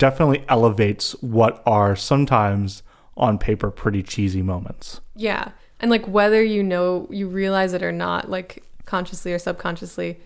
definitely 0.00 0.42
elevates 0.48 1.12
what 1.20 1.62
are 1.66 1.94
sometimes 1.94 2.82
on 3.18 3.38
paper 3.38 3.70
pretty 3.70 4.02
cheesy 4.02 4.40
moments. 4.40 5.02
Yeah. 5.14 5.50
And 5.78 5.90
like 5.90 6.08
whether 6.08 6.42
you 6.42 6.62
know 6.62 7.06
you 7.10 7.28
realize 7.28 7.74
it 7.74 7.82
or 7.82 7.92
not, 7.92 8.30
like 8.30 8.64
consciously 8.86 9.32
or 9.32 9.38
subconsciously, 9.38 10.18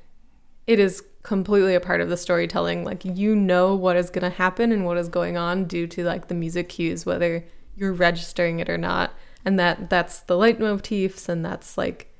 it 0.68 0.78
is 0.78 1.02
completely 1.24 1.74
a 1.74 1.80
part 1.80 2.00
of 2.00 2.08
the 2.08 2.16
storytelling. 2.16 2.84
Like 2.84 3.04
you 3.04 3.34
know 3.34 3.74
what 3.74 3.96
is 3.96 4.10
going 4.10 4.30
to 4.30 4.36
happen 4.36 4.70
and 4.70 4.86
what 4.86 4.96
is 4.96 5.08
going 5.08 5.36
on 5.36 5.64
due 5.64 5.88
to 5.88 6.04
like 6.04 6.28
the 6.28 6.34
music 6.34 6.68
cues 6.68 7.04
whether 7.04 7.44
you're 7.76 7.92
registering 7.92 8.60
it 8.60 8.70
or 8.70 8.78
not. 8.78 9.12
And 9.44 9.58
that 9.58 9.90
that's 9.90 10.20
the 10.20 10.34
leitmotifs 10.34 11.28
and 11.28 11.44
that's 11.44 11.76
like 11.76 12.14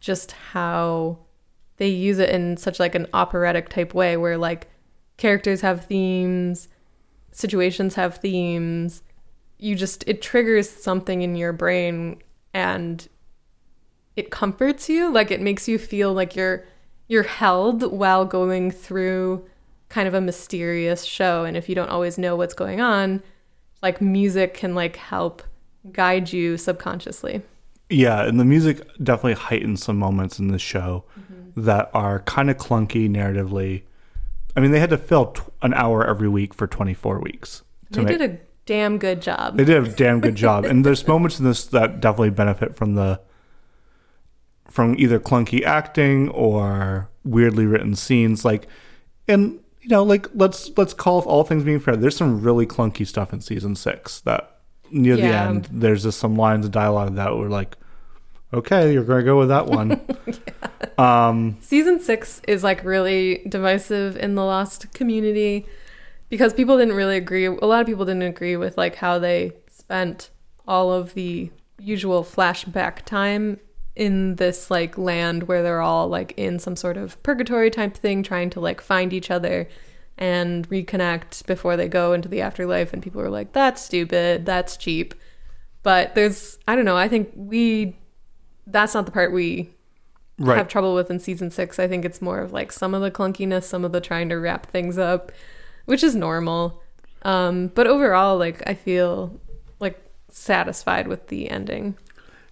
just 0.00 0.32
how 0.32 1.18
they 1.76 1.88
use 1.88 2.18
it 2.18 2.30
in 2.30 2.56
such 2.56 2.80
like 2.80 2.96
an 2.96 3.06
operatic 3.12 3.68
type 3.68 3.94
way 3.94 4.16
where 4.16 4.36
like 4.36 4.68
characters 5.16 5.60
have 5.60 5.84
themes, 5.84 6.68
situations 7.32 7.94
have 7.94 8.16
themes, 8.16 9.02
you 9.58 9.74
just 9.74 10.04
it 10.06 10.22
triggers 10.22 10.68
something 10.68 11.22
in 11.22 11.36
your 11.36 11.52
brain 11.52 12.22
and 12.54 13.08
it 14.16 14.30
comforts 14.30 14.88
you. 14.88 15.12
Like 15.12 15.30
it 15.30 15.40
makes 15.40 15.68
you 15.68 15.78
feel 15.78 16.12
like 16.12 16.36
you're 16.36 16.64
you're 17.06 17.22
held 17.22 17.90
while 17.90 18.24
going 18.24 18.70
through 18.70 19.46
kind 19.88 20.06
of 20.06 20.14
a 20.14 20.20
mysterious 20.20 21.04
show. 21.04 21.44
And 21.44 21.56
if 21.56 21.68
you 21.68 21.74
don't 21.74 21.88
always 21.88 22.18
know 22.18 22.36
what's 22.36 22.54
going 22.54 22.80
on 22.80 23.22
like 23.82 24.00
music 24.00 24.54
can 24.54 24.74
like 24.74 24.96
help 24.96 25.42
guide 25.92 26.32
you 26.32 26.56
subconsciously. 26.56 27.42
Yeah, 27.90 28.26
and 28.26 28.38
the 28.38 28.44
music 28.44 28.86
definitely 29.02 29.34
heightens 29.34 29.82
some 29.82 29.98
moments 29.98 30.38
in 30.38 30.48
the 30.48 30.58
show 30.58 31.04
mm-hmm. 31.18 31.62
that 31.62 31.90
are 31.94 32.20
kind 32.20 32.50
of 32.50 32.58
clunky 32.58 33.08
narratively. 33.08 33.82
I 34.54 34.60
mean, 34.60 34.72
they 34.72 34.80
had 34.80 34.90
to 34.90 34.98
fill 34.98 35.34
an 35.62 35.74
hour 35.74 36.06
every 36.06 36.28
week 36.28 36.54
for 36.54 36.66
24 36.66 37.20
weeks. 37.20 37.62
they 37.90 38.04
did 38.04 38.22
a 38.22 38.38
damn 38.66 38.98
good 38.98 39.22
job 39.22 39.56
They 39.56 39.64
did 39.64 39.86
a 39.86 39.88
damn 39.90 40.20
good 40.20 40.34
job, 40.34 40.64
and 40.64 40.84
there's 40.84 41.06
moments 41.06 41.38
in 41.38 41.44
this 41.44 41.64
that 41.66 42.00
definitely 42.00 42.30
benefit 42.30 42.76
from 42.76 42.94
the 42.94 43.20
from 44.70 44.94
either 44.98 45.18
clunky 45.18 45.64
acting 45.64 46.28
or 46.28 47.08
weirdly 47.24 47.64
written 47.64 47.94
scenes. 47.94 48.44
Like, 48.44 48.68
and 49.26 49.58
you 49.80 49.88
know, 49.88 50.02
like 50.02 50.26
let's 50.34 50.70
let's 50.76 50.92
call 50.92 51.22
all 51.22 51.44
things 51.44 51.64
being 51.64 51.80
fair. 51.80 51.96
There's 51.96 52.16
some 52.16 52.42
really 52.42 52.66
clunky 52.66 53.06
stuff 53.06 53.32
in 53.32 53.40
season 53.40 53.74
six 53.74 54.20
that 54.20 54.60
near 54.90 55.16
the 55.16 55.24
end 55.24 55.68
there's 55.70 56.02
just 56.02 56.18
some 56.18 56.36
lines 56.36 56.64
of 56.64 56.72
dialogue 56.72 57.14
that 57.16 57.34
were 57.36 57.48
like, 57.48 57.76
okay, 58.52 58.92
you're 58.92 59.04
going 59.04 59.20
to 59.20 59.24
go 59.24 59.38
with 59.38 59.48
that 59.48 59.66
one. 59.66 60.00
Um, 60.98 61.56
season 61.60 62.00
six 62.00 62.42
is 62.48 62.64
like 62.64 62.82
really 62.84 63.44
divisive 63.48 64.16
in 64.16 64.34
the 64.34 64.44
lost 64.44 64.92
community 64.94 65.64
because 66.28 66.52
people 66.52 66.76
didn't 66.76 66.96
really 66.96 67.16
agree 67.16 67.46
a 67.46 67.52
lot 67.52 67.80
of 67.80 67.86
people 67.86 68.04
didn't 68.04 68.22
agree 68.22 68.56
with 68.56 68.76
like 68.76 68.96
how 68.96 69.18
they 69.20 69.52
spent 69.70 70.30
all 70.66 70.92
of 70.92 71.14
the 71.14 71.50
usual 71.78 72.24
flashback 72.24 73.04
time 73.04 73.60
in 73.94 74.36
this 74.36 74.70
like 74.70 74.98
land 74.98 75.44
where 75.44 75.62
they're 75.62 75.80
all 75.80 76.08
like 76.08 76.32
in 76.36 76.58
some 76.58 76.76
sort 76.76 76.96
of 76.96 77.20
purgatory 77.22 77.70
type 77.70 77.96
thing 77.96 78.22
trying 78.22 78.50
to 78.50 78.60
like 78.60 78.80
find 78.80 79.12
each 79.12 79.30
other 79.30 79.68
and 80.16 80.68
reconnect 80.68 81.46
before 81.46 81.76
they 81.76 81.88
go 81.88 82.12
into 82.12 82.28
the 82.28 82.40
afterlife. 82.40 82.92
And 82.92 83.02
people 83.02 83.22
were 83.22 83.30
like 83.30 83.52
that's 83.52 83.82
stupid. 83.82 84.46
That's 84.46 84.76
cheap. 84.76 85.14
But 85.82 86.14
there's 86.14 86.58
i 86.66 86.76
don't 86.76 86.84
know 86.84 86.96
i 86.96 87.08
think 87.08 87.30
we 87.34 87.96
that's 88.70 88.94
not 88.94 89.06
the 89.06 89.12
part 89.12 89.32
we 89.32 89.70
right. 90.38 90.56
have 90.56 90.68
trouble 90.68 90.94
with 90.94 91.10
in 91.10 91.18
season 91.18 91.50
six. 91.50 91.78
I 91.78 91.88
think 91.88 92.04
it's 92.04 92.22
more 92.22 92.40
of 92.40 92.52
like 92.52 92.72
some 92.72 92.94
of 92.94 93.02
the 93.02 93.10
clunkiness, 93.10 93.64
some 93.64 93.84
of 93.84 93.92
the 93.92 94.00
trying 94.00 94.28
to 94.28 94.36
wrap 94.36 94.66
things 94.66 94.98
up, 94.98 95.32
which 95.86 96.02
is 96.02 96.14
normal. 96.14 96.82
Um, 97.22 97.68
but 97.68 97.86
overall, 97.86 98.38
like 98.38 98.62
I 98.66 98.74
feel 98.74 99.38
like 99.80 100.00
satisfied 100.30 101.08
with 101.08 101.28
the 101.28 101.50
ending. 101.50 101.96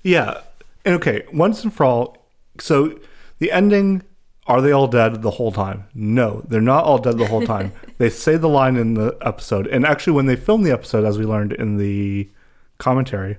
Yeah. 0.03 0.41
And 0.85 0.95
okay, 0.97 1.25
once 1.33 1.63
and 1.63 1.73
for 1.73 1.85
all, 1.85 2.27
so 2.59 2.99
the 3.39 3.53
ending 3.53 4.03
are 4.47 4.61
they 4.61 4.71
all 4.71 4.87
dead 4.87 5.23
the 5.23 5.33
whole 5.33 5.51
time? 5.51 5.87
No, 5.93 6.45
they're 6.49 6.61
not 6.61 6.85
all 6.85 6.99
dead 6.99 7.19
the 7.19 7.27
whole 7.27 7.43
time. 7.47 7.73
they 7.99 8.09
say 8.09 8.37
the 8.37 8.49
line 8.49 8.77
in 8.77 8.95
the 8.95 9.17
episode. 9.21 9.67
And 9.67 9.85
actually, 9.85 10.13
when 10.13 10.27
they 10.27 10.37
filmed 10.37 10.65
the 10.65 10.71
episode, 10.71 11.05
as 11.05 11.19
we 11.19 11.25
learned 11.25 11.53
in 11.53 11.77
the 11.77 12.31
commentary 12.79 13.39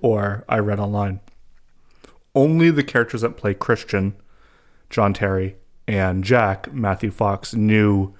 or 0.00 0.44
I 0.48 0.58
read 0.58 0.80
online, 0.80 1.20
only 2.34 2.70
the 2.70 2.82
characters 2.82 3.22
that 3.22 3.36
play 3.36 3.54
Christian, 3.54 4.14
John 4.88 5.12
Terry, 5.14 5.56
and 5.86 6.22
Jack, 6.24 6.72
Matthew 6.72 7.10
Fox, 7.10 7.54
knew 7.54 8.14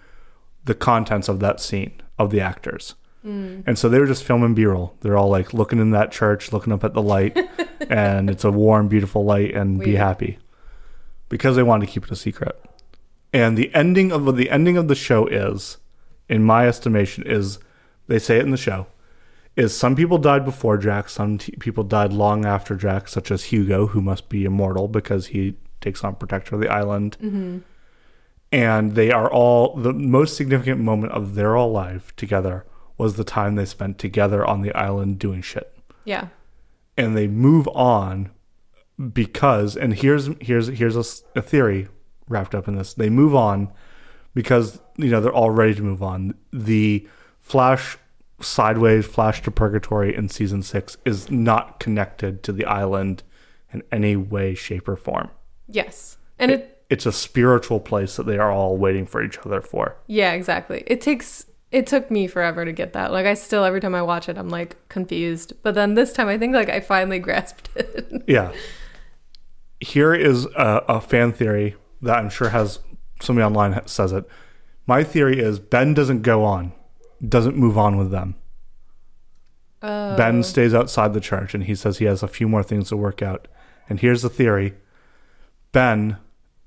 the 0.64 0.75
contents 0.75 1.29
of 1.29 1.40
that 1.40 1.61
scene 1.61 2.01
of 2.18 2.31
the 2.31 2.40
actors. 2.40 2.94
Mm. 3.25 3.64
And 3.66 3.79
so 3.79 3.88
they 3.88 3.99
were 3.99 4.07
just 4.07 4.25
filming 4.25 4.55
B 4.55 4.64
roll. 4.64 4.96
They're 5.01 5.16
all 5.16 5.29
like 5.29 5.53
looking 5.53 5.79
in 5.79 5.90
that 5.90 6.11
church, 6.11 6.53
looking 6.53 6.73
up 6.73 6.85
at 6.85 6.94
the 6.94 7.03
light, 7.03 7.38
and 7.90 8.31
it's 8.31 8.44
a 8.44 8.51
warm, 8.51 8.88
beautiful 8.88 9.25
light, 9.25 9.55
and 9.55 9.79
be 9.79 9.94
happy 9.94 10.38
because 11.29 11.57
they 11.57 11.62
wanted 11.62 11.87
to 11.87 11.92
keep 11.92 12.05
it 12.05 12.11
a 12.11 12.16
secret. 12.16 12.61
And 13.33 13.57
the 13.57 13.73
ending 13.75 14.11
of 14.11 14.37
the 14.37 14.51
ending 14.51 14.77
of 14.77 14.88
the 14.88 14.94
show 14.94 15.27
is, 15.27 15.77
in 16.29 16.42
my 16.42 16.66
estimation, 16.66 17.25
is 17.25 17.59
they 18.09 18.18
say 18.18 18.38
it 18.38 18.42
in 18.42 18.51
the 18.51 18.57
show, 18.57 18.87
is 19.57 19.77
some 19.77 19.97
people 19.97 20.19
died 20.19 20.45
before 20.45 20.79
Jack, 20.79 21.09
some 21.09 21.39
t- 21.39 21.53
people 21.59 21.85
died 21.85 22.13
long 22.13 22.45
after 22.45 22.77
Jack, 22.77 23.09
such 23.09 23.31
as 23.31 23.45
Hugo, 23.45 23.89
who 23.89 24.01
must 24.01 24.29
be 24.29 24.45
immortal 24.45 24.89
because 24.89 25.29
he 25.29 25.57
takes 25.81 26.05
on 26.05 26.15
protector 26.17 26.55
of 26.55 26.61
the 26.61 26.69
island. 26.69 27.17
Mm-hmm. 27.23 27.59
and 28.53 28.95
they 28.95 29.11
are 29.13 29.31
all 29.31 29.77
the 29.77 29.93
most 29.93 30.37
significant 30.37 30.81
moment 30.81 31.13
of 31.13 31.35
their 31.35 31.57
all 31.57 31.71
life 31.71 32.15
together 32.17 32.65
was 32.99 33.15
the 33.15 33.25
time 33.25 33.55
they 33.55 33.65
spent 33.65 33.99
together 33.99 34.45
on 34.45 34.61
the 34.61 34.75
island 34.75 35.19
doing 35.19 35.41
shit. 35.41 35.75
Yeah. 36.05 36.29
And 36.97 37.17
they 37.17 37.29
move 37.29 37.69
on 37.69 38.31
because 39.13 39.77
and 39.77 39.95
here's 39.95 40.29
here's 40.41 40.67
here's 40.67 41.23
a 41.35 41.41
theory 41.41 41.89
wrapped 42.29 42.55
up 42.55 42.69
in 42.69 42.77
this. 42.77 42.93
They 42.93 43.09
move 43.09 43.35
on 43.35 43.73
because 44.35 44.81
you 44.97 45.11
know 45.11 45.21
they're 45.21 45.33
all 45.33 45.51
ready 45.51 45.75
to 45.77 45.83
move 45.83 46.03
on. 46.03 46.35
The 46.53 47.09
Flash 47.41 47.97
sideways 48.42 49.07
Flash 49.07 49.42
to 49.42 49.50
Purgatory 49.50 50.14
in 50.14 50.29
season 50.29 50.62
6 50.62 50.96
is 51.05 51.31
not 51.31 51.79
connected 51.81 52.42
to 52.44 52.53
the 52.53 52.64
island 52.64 53.22
in 53.72 53.83
any 53.92 54.16
way 54.16 54.55
shape 54.55 54.88
or 54.88 54.96
form. 54.96 55.31
Yes. 55.68 56.16
And 56.38 56.50
it 56.50 56.83
It's 56.90 57.07
a 57.07 57.12
spiritual 57.12 57.81
place 57.81 58.16
that 58.16 58.26
they 58.26 58.38
are 58.38 58.50
all 58.50 58.76
waiting 58.76 59.07
for 59.07 59.22
each 59.22 59.38
other 59.38 59.61
for. 59.61 59.96
yeah, 60.07 60.33
exactly. 60.33 60.83
It 60.87 61.00
takes 61.00 61.46
it 61.70 61.87
took 61.87 62.11
me 62.11 62.26
forever 62.26 62.64
to 62.64 62.72
get 62.72 62.94
that. 62.94 63.12
Like 63.12 63.26
I 63.26 63.35
still 63.35 63.62
every 63.64 63.81
time 63.81 63.94
I 63.94 64.03
watch 64.03 64.29
it 64.29 64.37
I'm 64.38 64.48
like 64.48 64.76
confused. 64.88 65.53
But 65.62 65.74
then 65.74 65.94
this 65.94 66.12
time 66.12 66.29
I 66.29 66.37
think 66.38 66.55
like 66.55 66.68
I 66.68 66.81
finally 66.81 67.18
grasped 67.26 67.68
it. 67.76 68.24
Yeah. 68.26 68.53
Here 69.81 70.12
is 70.14 70.46
a, 70.57 70.85
a 70.88 71.00
fan 71.00 71.33
theory 71.33 71.76
that 72.03 72.18
I'm 72.18 72.29
sure 72.31 72.48
has 72.50 72.81
somebody 73.22 73.44
online 73.44 73.81
says 73.87 74.12
it. 74.12 74.24
My 74.87 75.05
theory 75.05 75.38
is 75.38 75.59
Ben 75.61 75.94
doesn't 75.94 76.22
go 76.22 76.44
on, 76.44 76.72
doesn't 77.26 77.56
move 77.56 77.76
on 77.76 77.96
with 77.96 78.11
them. 78.11 78.35
Oh. 79.83 80.16
Ben 80.16 80.42
stays 80.42 80.74
outside 80.74 81.14
the 81.14 81.20
church 81.20 81.54
and 81.54 81.64
he 81.64 81.74
says 81.74 81.98
he 81.98 82.04
has 82.04 82.22
a 82.22 82.28
few 82.28 82.48
more 82.48 82.62
things 82.62 82.88
to 82.88 82.96
work 82.96 83.22
out. 83.22 83.48
And 83.88 84.00
here's 84.00 84.22
the 84.22 84.28
theory 84.28 84.74
Ben 85.72 86.18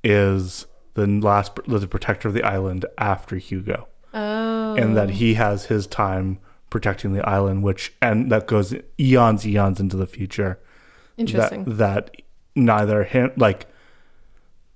is 0.03 0.65
the 0.95 1.07
last, 1.07 1.55
the 1.67 1.87
protector 1.87 2.27
of 2.27 2.33
the 2.33 2.43
island 2.43 2.85
after 2.97 3.37
Hugo. 3.37 3.87
Oh. 4.15 4.75
and 4.75 4.95
that 4.95 5.09
he 5.09 5.33
has 5.33 5.65
his 5.65 5.87
time 5.87 6.37
protecting 6.69 7.13
the 7.13 7.27
island, 7.27 7.63
which 7.63 7.93
and 7.99 8.31
that 8.31 8.45
goes 8.45 8.75
eons, 8.99 9.45
eons 9.47 9.79
into 9.79 9.97
the 9.97 10.05
future. 10.05 10.59
Interesting. 11.17 11.63
That 11.65 11.77
that 11.77 12.15
neither 12.55 13.05
him 13.05 13.31
like 13.37 13.65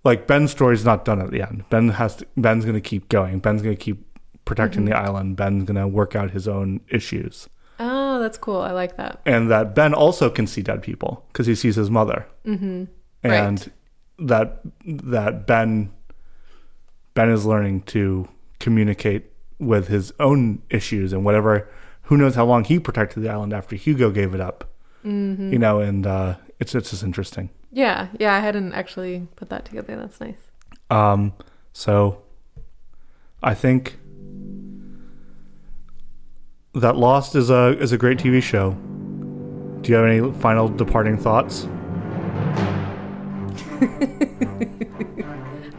like 0.04 0.26
Ben's 0.26 0.52
story's 0.52 0.86
not 0.86 1.06
done 1.06 1.22
at 1.22 1.30
the 1.30 1.42
end. 1.42 1.66
Ben 1.70 1.90
has 1.90 2.16
to, 2.18 2.28
Ben's 2.36 2.66
going 2.66 2.76
to 2.76 2.82
keep 2.82 3.10
going. 3.10 3.40
Ben's 3.40 3.62
going 3.62 3.76
to 3.76 3.84
keep 3.84 4.06
protecting 4.48 4.86
the 4.86 4.98
island. 4.98 5.36
Ben's 5.36 5.64
going 5.66 5.76
to 5.76 5.88
work 5.88 6.16
out 6.16 6.32
his 6.32 6.48
own 6.48 6.82
issues, 6.90 7.48
oh, 7.80 8.20
that's 8.20 8.38
cool. 8.40 8.62
I 8.62 8.72
like 8.72 8.98
that. 8.98 9.22
and 9.26 9.52
that 9.52 9.76
Ben 9.76 9.94
also 9.94 10.30
can 10.32 10.48
see 10.48 10.64
dead 10.64 10.82
people 10.82 11.24
because 11.32 11.46
he 11.46 11.54
sees 11.54 11.76
his 11.76 11.92
mother, 11.92 12.26
mm-hmm. 12.46 12.86
and 13.24 13.60
Right. 13.60 13.70
that 14.28 14.62
that 14.86 15.46
Ben 15.46 15.92
Ben 17.14 17.30
is 17.30 17.46
learning 17.46 17.82
to 17.84 18.28
communicate 18.60 19.26
with 19.60 19.88
his 19.88 20.12
own 20.20 20.62
issues 20.70 21.14
and 21.14 21.24
whatever. 21.24 21.70
Who 22.04 22.18
knows 22.18 22.36
how 22.36 22.46
long 22.46 22.64
he 22.64 22.80
protected 22.80 23.22
the 23.24 23.30
island 23.30 23.54
after 23.54 23.76
Hugo 23.76 24.10
gave 24.12 24.34
it 24.34 24.40
up? 24.42 24.64
Mm-hmm. 25.06 25.52
You 25.54 25.60
know, 25.60 25.80
and 25.80 26.08
uh, 26.08 26.36
it's 26.60 26.74
it's 26.74 26.90
just 26.92 27.04
interesting. 27.04 27.50
Yeah. 27.72 28.08
Yeah, 28.18 28.34
I 28.34 28.40
hadn't 28.40 28.74
actually 28.74 29.28
put 29.36 29.50
that 29.50 29.66
together. 29.66 29.96
That's 29.98 30.20
nice. 30.22 30.50
Um, 30.90 31.34
so 31.74 32.22
I 33.44 33.54
think 33.54 33.98
that 36.78 36.96
Lost 36.98 37.36
is 37.36 37.50
a 37.50 37.78
is 37.80 37.92
a 37.92 37.98
great 37.98 38.18
TV 38.20 38.42
show. 38.42 38.72
Do 39.82 39.92
you 39.92 39.96
have 39.96 40.06
any 40.06 40.32
final 40.40 40.68
departing 40.68 41.18
thoughts? 41.18 41.66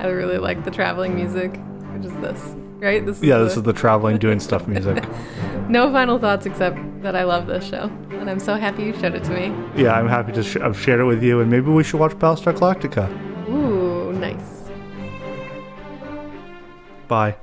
I 0.01 0.07
really 0.07 0.39
like 0.39 0.65
the 0.65 0.71
traveling 0.71 1.15
music, 1.17 1.57
which 1.93 2.05
is 2.05 2.13
this, 2.21 2.55
right? 2.79 3.05
This 3.05 3.17
is 3.19 3.25
Yeah, 3.25 3.39
the- 3.39 3.45
this 3.45 3.57
is 3.57 3.63
the 3.65 3.73
traveling 3.73 4.19
doing 4.27 4.39
stuff 4.41 4.67
music. 4.69 5.05
no 5.69 5.91
final 5.93 6.19
thoughts 6.19 6.47
except 6.47 6.79
that 7.03 7.15
I 7.17 7.25
love 7.25 7.47
this 7.47 7.65
show, 7.69 7.91
and 8.13 8.31
I'm 8.31 8.39
so 8.39 8.55
happy 8.55 8.85
you 8.85 8.93
showed 8.95 9.15
it 9.15 9.25
to 9.25 9.31
me. 9.33 9.53
Yeah, 9.81 9.93
I'm 9.99 10.09
happy 10.09 10.33
to 10.33 10.43
sh- 10.43 10.57
I've 10.57 10.79
shared 10.81 11.01
it 11.01 11.05
with 11.05 11.23
you, 11.23 11.41
and 11.41 11.51
maybe 11.51 11.71
we 11.71 11.83
should 11.85 11.99
watch 12.01 12.13
Battlestar 12.13 12.55
Galactica. 12.55 13.09
Ooh, 13.49 14.13
nice. 14.13 14.69
Bye. 17.09 17.37